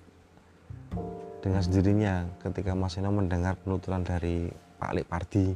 dengan 1.44 1.60
sendirinya 1.60 2.16
ketika 2.40 2.72
Mas 2.72 2.96
Eno 2.96 3.12
mendengar 3.12 3.60
penuturan 3.60 4.02
dari 4.02 4.48
Pak 4.80 4.92
Lik 4.96 5.08
Pardi. 5.12 5.48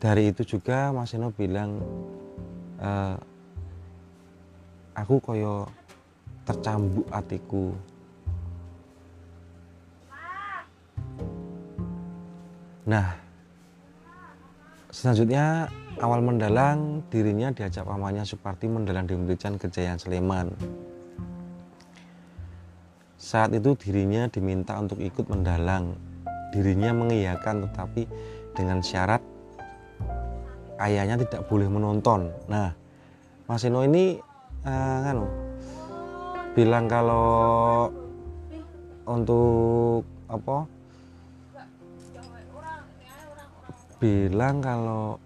Dari 0.00 0.32
itu 0.32 0.56
juga 0.56 0.88
Mas 0.88 1.12
Eno 1.12 1.28
bilang, 1.28 1.76
e, 2.80 2.90
aku 4.96 5.20
koyo 5.20 5.68
tercambuk 6.48 7.04
hatiku. 7.12 7.76
Nah, 12.88 13.27
selanjutnya 14.88 15.68
awal 16.00 16.22
mendalang 16.22 17.04
dirinya 17.12 17.52
diajak 17.52 17.84
pamannya 17.84 18.24
Suparti 18.24 18.70
mendalang 18.70 19.04
di 19.04 19.14
Merican 19.18 19.58
Kejayaan 19.60 20.00
Sleman. 20.00 20.48
Saat 23.18 23.50
itu 23.52 23.74
dirinya 23.74 24.30
diminta 24.30 24.78
untuk 24.78 25.02
ikut 25.02 25.26
mendalang. 25.26 25.98
Dirinya 26.54 26.94
mengiyakan 26.96 27.68
tetapi 27.68 28.08
dengan 28.56 28.80
syarat 28.80 29.20
ayahnya 30.80 31.20
tidak 31.26 31.44
boleh 31.50 31.66
menonton. 31.66 32.30
Nah, 32.46 32.72
Mas 33.50 33.66
Eno 33.66 33.82
ini 33.82 34.16
uh, 34.64 34.98
kan 35.02 35.18
bilang 36.54 36.86
kalau 36.86 37.90
untuk 39.04 40.06
apa? 40.30 40.77
Bilang 43.98 44.62
kalau 44.62 45.18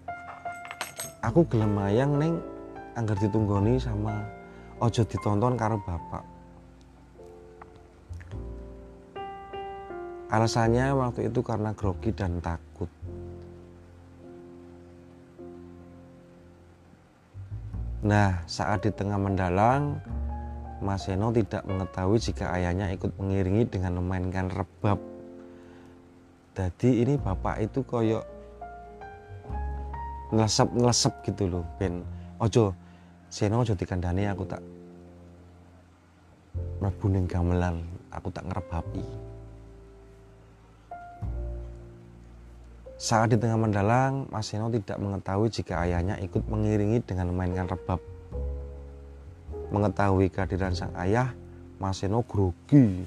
aku 1.21 1.45
gelem 1.45 1.77
ayang 1.77 2.17
neng 2.17 2.41
anggar 2.97 3.17
ditunggoni 3.21 3.77
sama 3.77 4.25
ojo 4.81 5.05
ditonton 5.05 5.53
karo 5.53 5.77
bapak 5.85 6.33
Alasannya 10.33 10.97
waktu 10.97 11.29
itu 11.29 11.45
karena 11.45 11.77
grogi 11.77 12.09
dan 12.09 12.41
takut. 12.41 12.89
Nah, 18.01 18.41
saat 18.49 18.81
di 18.81 18.89
tengah 18.89 19.21
mendalang, 19.21 20.01
Mas 20.81 21.05
Seno 21.05 21.29
tidak 21.29 21.61
mengetahui 21.69 22.17
jika 22.17 22.49
ayahnya 22.49 22.89
ikut 22.97 23.13
mengiringi 23.21 23.69
dengan 23.69 24.01
memainkan 24.01 24.49
rebab. 24.49 24.97
Jadi 26.57 27.05
ini 27.05 27.13
bapak 27.21 27.69
itu 27.69 27.85
koyok 27.85 28.32
ngelesep 30.33 30.69
ngelesep 30.73 31.13
gitu 31.29 31.43
loh, 31.45 31.63
ben 31.77 32.01
ojo 32.41 32.73
Seno 33.29 33.61
ojo 33.61 33.73
dikandani 33.73 34.29
aku 34.29 34.45
tak 34.45 34.61
mlebu 36.81 37.25
gamelan, 37.25 37.81
aku 38.13 38.29
tak 38.29 38.45
ngerebapi. 38.45 39.05
Saat 43.03 43.35
di 43.35 43.37
tengah 43.41 43.59
mendalang, 43.59 44.29
Mas 44.29 44.47
Seno 44.47 44.69
tidak 44.71 45.01
mengetahui 45.01 45.49
jika 45.49 45.81
ayahnya 45.81 46.15
ikut 46.23 46.45
mengiringi 46.47 47.03
dengan 47.03 47.33
memainkan 47.33 47.67
rebab. 47.67 47.99
Mengetahui 49.73 50.29
kehadiran 50.29 50.77
sang 50.77 50.93
ayah, 50.95 51.33
Mas 51.81 51.99
Seno 51.99 52.21
grogi. 52.23 53.03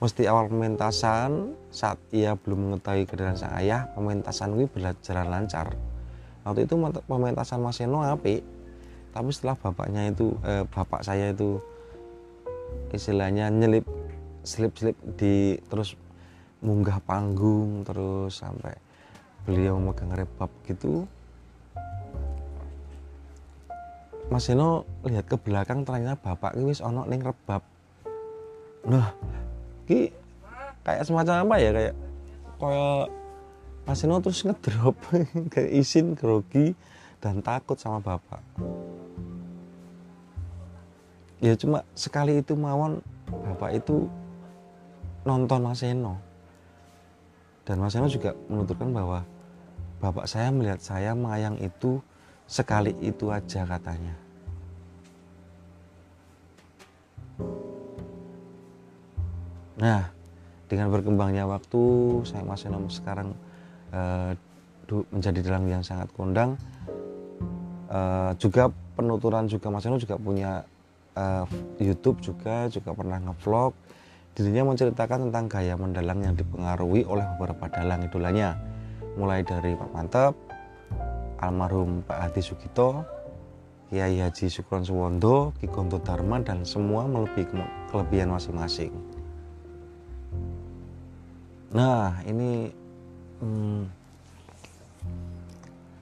Mesti 0.00 0.24
awal 0.24 0.48
pementasan, 0.48 1.52
saat 1.68 2.00
ia 2.08 2.32
belum 2.32 2.72
mengetahui 2.72 3.04
kehadiran 3.04 3.36
sang 3.36 3.52
ayah, 3.60 3.84
pementasan 3.92 4.56
ini 4.56 4.64
berjalan 4.64 5.28
lancar. 5.28 5.76
Waktu 6.40 6.64
itu 6.64 6.74
pementasan 7.04 7.60
Mas 7.60 7.76
Seno 7.76 8.00
api, 8.00 8.40
tapi 9.12 9.28
setelah 9.28 9.60
bapaknya 9.60 10.08
itu, 10.08 10.32
eh, 10.48 10.64
bapak 10.64 11.04
saya 11.04 11.36
itu 11.36 11.60
istilahnya 12.96 13.52
nyelip, 13.52 13.84
selip-selip 14.40 14.96
di 15.20 15.60
terus 15.68 16.00
munggah 16.64 17.00
panggung 17.04 17.84
terus 17.84 18.40
sampai 18.40 18.72
beliau 19.44 19.76
megang 19.76 20.12
rebab 20.12 20.48
gitu. 20.64 21.04
Mas 24.30 24.46
Eno 24.46 24.86
lihat 25.02 25.26
ke 25.26 25.34
belakang 25.34 25.82
ternyata 25.82 26.14
bapak 26.16 26.54
wis 26.56 26.78
ono 26.80 27.02
ning 27.04 27.18
rebab. 27.18 27.66
Nah 28.86 29.10
ki 29.90 30.14
kayak 30.86 31.02
semacam 31.02 31.42
apa 31.42 31.54
ya 31.58 31.70
kayak 31.74 31.94
kayak 32.62 33.06
Mas 33.82 34.06
Eno 34.06 34.22
terus 34.22 34.46
ngedrop 34.46 34.94
kayak 35.52 35.70
izin 35.74 36.14
grogi 36.14 36.78
dan 37.18 37.42
takut 37.42 37.74
sama 37.74 37.98
bapak. 37.98 38.38
Ya 41.42 41.58
cuma 41.58 41.82
sekali 41.98 42.38
itu 42.38 42.54
mawon 42.54 43.02
bapak 43.26 43.82
itu 43.82 44.06
nonton 45.26 45.66
Mas 45.66 45.82
Eno 45.82 46.22
dan 47.66 47.82
Mas 47.82 47.98
Eno 47.98 48.06
juga 48.06 48.30
menuturkan 48.46 48.94
bahwa 48.94 49.26
bapak 49.98 50.30
saya 50.30 50.54
melihat 50.54 50.78
saya 50.78 51.18
mayang 51.18 51.58
itu 51.58 51.98
sekali 52.46 52.94
itu 53.02 53.28
aja 53.34 53.66
katanya 53.66 54.14
nah 59.80 60.12
dengan 60.70 60.92
berkembangnya 60.94 61.50
waktu 61.50 61.82
saya 62.22 62.46
Mas 62.46 62.62
Eno 62.62 62.86
sekarang 62.86 63.34
uh, 63.90 64.32
menjadi 65.10 65.42
dalang 65.42 65.66
yang 65.66 65.82
sangat 65.82 66.06
kondang. 66.14 66.54
Uh, 67.90 68.30
juga 68.38 68.70
penuturan 68.94 69.50
juga 69.50 69.66
Mas 69.74 69.82
Eno 69.82 69.98
juga 69.98 70.14
punya 70.14 70.62
uh, 71.18 71.42
YouTube 71.82 72.22
juga 72.22 72.70
juga 72.70 72.94
pernah 72.94 73.18
ngevlog. 73.18 73.74
Dirinya 74.30 74.70
menceritakan 74.70 75.26
tentang 75.26 75.50
gaya 75.50 75.74
mendalang 75.74 76.22
yang 76.22 76.38
dipengaruhi 76.38 77.02
oleh 77.02 77.26
beberapa 77.34 77.66
dalang 77.66 78.06
idolanya. 78.06 78.54
Mulai 79.18 79.42
dari 79.42 79.74
Pak 79.74 79.90
Mantep 79.90 80.34
almarhum 81.42 82.04
Pak 82.04 82.30
Hadi 82.30 82.40
Sugito 82.44 83.02
Kiai 83.90 84.22
Haji 84.22 84.46
Sukron 84.46 84.86
Suwondo 84.86 85.50
Ki 85.58 85.66
Gonto 85.66 85.98
Dharma 85.98 86.38
dan 86.38 86.62
semua 86.62 87.10
melebihi 87.10 87.50
kelebihan 87.90 88.30
masing-masing 88.30 89.19
nah 91.70 92.18
ini 92.26 92.74
hmm, 93.38 93.82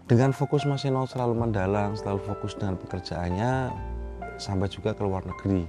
dengan 0.09 0.33
fokus 0.33 0.65
Mas 0.65 0.89
Eno 0.89 1.05
selalu 1.05 1.37
mendalang, 1.37 1.93
selalu 1.93 2.25
fokus 2.25 2.57
dengan 2.57 2.81
pekerjaannya 2.81 3.69
sampai 4.41 4.65
juga 4.73 4.97
ke 4.97 5.05
luar 5.05 5.21
negeri. 5.29 5.69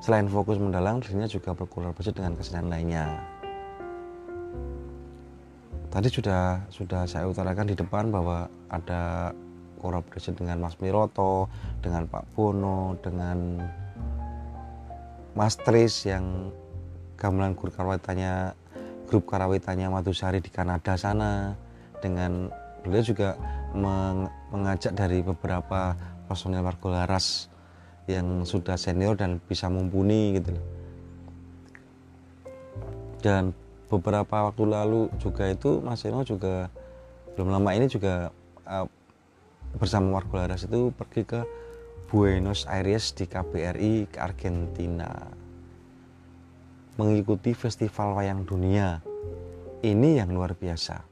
Selain 0.00 0.24
fokus 0.24 0.56
mendalang, 0.56 1.04
dirinya 1.04 1.28
juga 1.28 1.52
berkolaborasi 1.52 2.16
dengan 2.16 2.32
kesenian 2.32 2.72
lainnya. 2.72 3.20
Tadi 5.92 6.08
sudah 6.08 6.64
sudah 6.72 7.04
saya 7.04 7.28
utarakan 7.28 7.68
di 7.68 7.76
depan 7.76 8.08
bahwa 8.08 8.48
ada 8.72 9.36
kolaborasi 9.84 10.32
dengan 10.32 10.64
Mas 10.64 10.80
Miroto, 10.80 11.52
dengan 11.84 12.08
Pak 12.08 12.24
Bono, 12.32 12.96
dengan 13.04 13.60
Mas 15.36 15.60
Tris 15.60 16.08
yang 16.08 16.48
gamelan 17.20 17.52
grup 17.52 17.76
karawitannya 17.76 18.56
grup 19.08 19.28
karawitannya 19.28 19.88
Madusari 19.88 20.40
di 20.40 20.50
Kanada 20.50 20.96
sana 20.96 21.54
dengan 22.00 22.48
beliau 22.84 23.04
juga 23.04 23.36
mengajak 24.52 24.92
dari 24.92 25.24
beberapa 25.24 25.96
personel 26.28 26.62
warga 26.62 27.04
laras 27.04 27.48
yang 28.04 28.44
sudah 28.44 28.76
senior 28.76 29.16
dan 29.16 29.40
bisa 29.40 29.72
mumpuni 29.72 30.36
gitu. 30.38 30.52
Dan 33.24 33.56
beberapa 33.88 34.52
waktu 34.52 34.64
lalu 34.68 35.08
juga 35.16 35.48
itu 35.48 35.80
Mas 35.80 36.04
Eno 36.04 36.20
juga 36.24 36.68
belum 37.34 37.48
lama 37.50 37.70
ini 37.72 37.88
juga 37.88 38.28
uh, 38.68 38.86
bersama 39.80 40.20
warga 40.20 40.44
laras 40.44 40.68
itu 40.68 40.92
pergi 40.94 41.24
ke 41.24 41.40
Buenos 42.12 42.68
Aires 42.68 43.16
di 43.16 43.24
KBRI 43.26 44.12
ke 44.12 44.18
Argentina 44.20 45.08
mengikuti 46.94 47.54
festival 47.54 48.14
wayang 48.14 48.46
dunia. 48.46 49.02
Ini 49.84 50.22
yang 50.22 50.30
luar 50.32 50.54
biasa. 50.54 51.02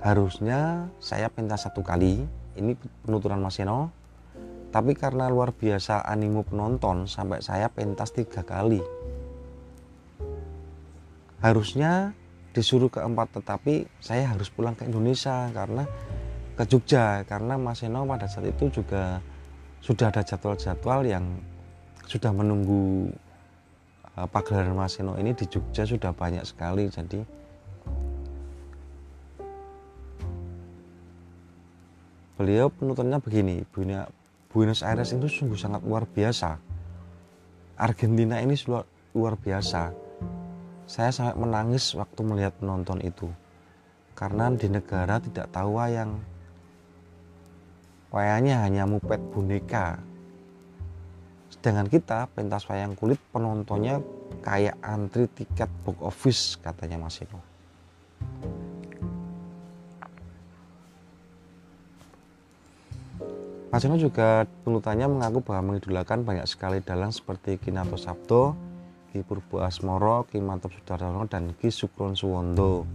Harusnya 0.00 0.88
saya 1.00 1.28
pentas 1.32 1.66
satu 1.66 1.82
kali 1.82 2.22
ini 2.54 2.72
penuturan 3.02 3.42
Mas 3.42 3.58
Eno. 3.58 3.90
Tapi 4.70 4.98
karena 4.98 5.30
luar 5.30 5.54
biasa 5.54 6.02
animo 6.02 6.42
penonton 6.42 7.06
sampai 7.06 7.38
saya 7.38 7.70
pentas 7.70 8.10
tiga 8.10 8.42
kali. 8.42 8.82
Harusnya 11.38 12.10
disuruh 12.54 12.90
keempat 12.90 13.38
tetapi 13.38 13.86
saya 14.02 14.34
harus 14.34 14.50
pulang 14.50 14.74
ke 14.74 14.86
Indonesia 14.86 15.50
karena 15.54 15.86
ke 16.58 16.64
Jogja. 16.66 17.22
Karena 17.26 17.54
Mas 17.54 17.82
Eno 17.86 18.02
pada 18.06 18.26
saat 18.26 18.50
itu 18.50 18.70
juga 18.70 19.22
sudah 19.78 20.10
ada 20.10 20.26
jadwal-jadwal 20.26 21.06
yang 21.06 21.24
sudah 22.10 22.34
menunggu 22.34 23.14
pagelaran 24.14 24.78
Mas 24.78 24.94
Eno 25.02 25.18
ini 25.18 25.34
di 25.34 25.44
Jogja 25.50 25.82
sudah 25.82 26.14
banyak 26.14 26.46
sekali 26.46 26.86
jadi 26.86 27.26
beliau 32.38 32.70
penuturnya 32.70 33.18
begini 33.18 33.66
Buenos 34.54 34.86
Aires 34.86 35.10
itu 35.10 35.26
sungguh 35.26 35.58
sangat 35.58 35.82
luar 35.82 36.06
biasa. 36.06 36.62
Argentina 37.74 38.38
ini 38.38 38.54
luar, 38.70 38.86
luar 39.10 39.34
biasa. 39.34 39.90
Saya 40.86 41.10
sangat 41.10 41.34
menangis 41.34 41.90
waktu 41.98 42.22
melihat 42.22 42.54
penonton 42.62 43.02
itu 43.02 43.26
karena 44.14 44.54
di 44.54 44.70
negara 44.70 45.18
tidak 45.18 45.50
tahu 45.50 45.74
wayang. 45.74 46.22
Wayangnya 48.14 48.62
hanya 48.62 48.86
mupet 48.86 49.18
boneka 49.34 49.98
sedangkan 51.64 51.88
kita 51.88 52.28
pentas 52.36 52.68
wayang 52.68 52.92
kulit 52.92 53.16
penontonnya 53.32 53.96
kayak 54.44 54.76
antri 54.84 55.24
tiket 55.32 55.72
box 55.80 55.96
office 56.04 56.42
katanya 56.60 57.00
Mas 57.00 57.16
Ino 57.24 57.40
Mas 63.72 63.80
Eno 63.80 63.96
juga 63.96 64.44
penutannya 64.68 65.08
mengaku 65.08 65.40
bahwa 65.40 65.72
mengidolakan 65.72 66.28
banyak 66.28 66.44
sekali 66.44 66.84
dalang 66.84 67.10
seperti 67.10 67.56
Kinato 67.56 67.98
Sabdo, 67.98 68.54
Ki 69.10 69.26
Purbo 69.26 69.64
Asmoro, 69.64 70.30
Ki 70.30 70.38
Mantap 70.38 70.70
Sudarsono, 70.70 71.26
dan 71.26 71.58
Ki 71.58 71.74
Sukron 71.74 72.14
Suwondo. 72.14 72.86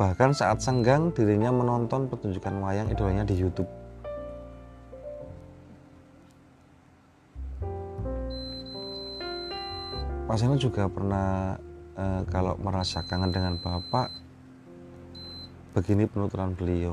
Bahkan 0.00 0.32
saat 0.32 0.64
senggang 0.64 1.12
dirinya 1.12 1.52
menonton 1.52 2.08
pertunjukan 2.08 2.64
wayang 2.64 2.88
idolanya 2.88 3.28
di 3.28 3.36
YouTube. 3.36 3.68
Mas 10.36 10.44
Eno 10.44 10.60
juga 10.60 10.84
pernah 10.84 11.56
e, 11.96 12.04
kalau 12.28 12.60
merasa 12.60 13.00
kangen 13.08 13.32
dengan 13.32 13.56
bapak, 13.56 14.12
begini 15.72 16.04
penuturan 16.04 16.52
beliau 16.52 16.92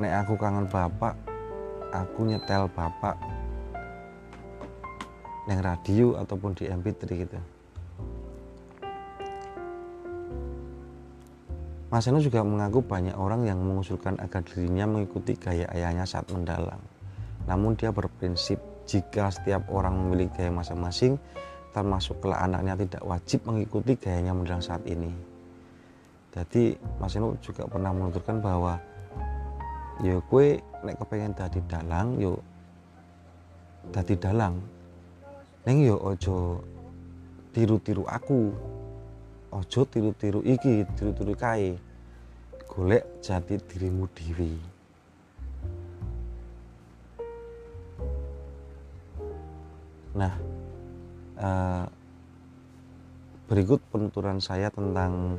nek 0.00 0.24
aku 0.24 0.40
kangen 0.40 0.72
bapak 0.72 1.12
aku 1.92 2.32
nyetel 2.32 2.72
bapak 2.72 3.20
yang 5.52 5.60
radio 5.60 6.16
ataupun 6.16 6.56
di 6.56 6.64
MP3 6.64 7.00
gitu 7.12 7.36
Mas 11.92 12.08
Eno 12.08 12.24
juga 12.24 12.40
mengaku 12.40 12.80
banyak 12.80 13.20
orang 13.20 13.44
yang 13.44 13.60
mengusulkan 13.60 14.16
agar 14.16 14.40
dirinya 14.48 14.88
mengikuti 14.88 15.36
gaya 15.36 15.68
ayahnya 15.76 16.08
saat 16.08 16.24
mendalang. 16.32 16.80
Namun 17.44 17.76
dia 17.76 17.92
berprinsip 17.92 18.56
jika 18.88 19.28
setiap 19.28 19.68
orang 19.68 19.92
memiliki 20.00 20.40
gaya 20.40 20.48
masing-masing, 20.48 21.20
termasuk 21.72 22.20
kelak 22.20 22.44
anaknya 22.44 22.76
tidak 22.84 23.02
wajib 23.04 23.40
mengikuti 23.48 23.96
gayanya 23.96 24.36
mendalang 24.36 24.60
saat 24.60 24.84
ini. 24.84 25.10
Jadi 26.32 26.76
Mas 26.96 27.16
Eno 27.16 27.36
juga 27.44 27.68
pernah 27.68 27.92
menuturkan 27.92 28.40
bahwa 28.40 28.80
ya 30.00 30.16
kue 30.28 30.60
nek 30.82 30.96
kepengen 30.98 31.36
dadi 31.36 31.60
dalang 31.68 32.16
yo 32.16 32.40
dadi 33.92 34.16
dalang 34.16 34.56
neng 35.62 35.78
yo 35.84 35.94
ojo 36.00 36.58
tiru-tiru 37.52 38.02
aku 38.08 38.50
ojo 39.52 39.80
tiru-tiru 39.86 40.40
iki 40.42 40.82
tiru-tiru 40.96 41.36
kai 41.36 41.76
golek 42.64 43.04
jati 43.20 43.60
dirimu 43.60 44.08
dewi 44.16 44.56
nah 50.16 50.34
uh, 51.38 51.84
berikut 53.48 53.80
penuturan 53.92 54.40
saya 54.40 54.72
tentang 54.72 55.36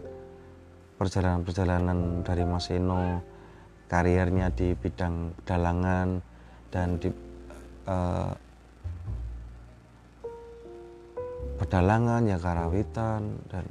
perjalanan-perjalanan 1.01 2.21
dari 2.21 2.43
Mas 2.45 2.69
Eno 2.69 3.19
karirnya 3.89 4.53
di 4.53 4.73
bidang 4.77 5.33
dalangan 5.45 6.21
dan 6.73 6.97
di 6.97 7.09
uh, 7.89 8.31
pedalangan 11.61 12.25
ya 12.25 12.37
karawitan 12.41 13.37
dan 13.49 13.65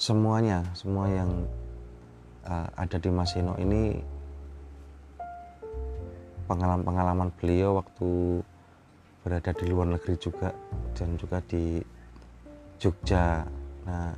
semuanya 0.00 0.66
semua 0.74 1.06
yang 1.06 1.30
uh, 2.48 2.66
ada 2.74 2.96
di 2.98 3.10
Masino 3.12 3.54
ini 3.60 4.02
pengalaman-pengalaman 6.50 7.30
beliau 7.38 7.78
waktu 7.78 8.42
berada 9.22 9.54
di 9.54 9.64
luar 9.70 9.86
negeri 9.94 10.14
juga 10.18 10.50
dan 10.92 11.14
juga 11.14 11.38
di 11.46 11.78
Jogja 12.82 13.46
nah 13.86 14.14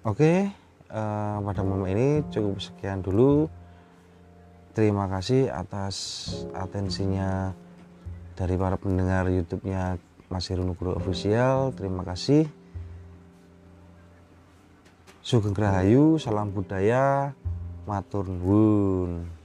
Oke, 0.00 0.48
uh, 0.88 1.38
pada 1.44 1.60
momen 1.60 1.92
ini 1.92 2.08
cukup 2.32 2.56
sekian 2.56 3.04
dulu. 3.04 3.52
Terima 4.72 5.04
kasih 5.12 5.52
atas 5.52 6.24
atensinya 6.56 7.52
dari 8.32 8.56
para 8.56 8.80
pendengar 8.80 9.28
YouTube-nya 9.28 10.00
Mas 10.32 10.48
Heru 10.48 10.64
Nugroho 10.64 10.96
Official. 10.96 11.76
Terima 11.76 12.00
kasih. 12.00 12.48
Sugeng 15.20 15.52
Rahayu, 15.52 16.16
salam 16.16 16.48
budaya, 16.48 17.36
matur 17.84 18.24
nuwun. 18.24 19.39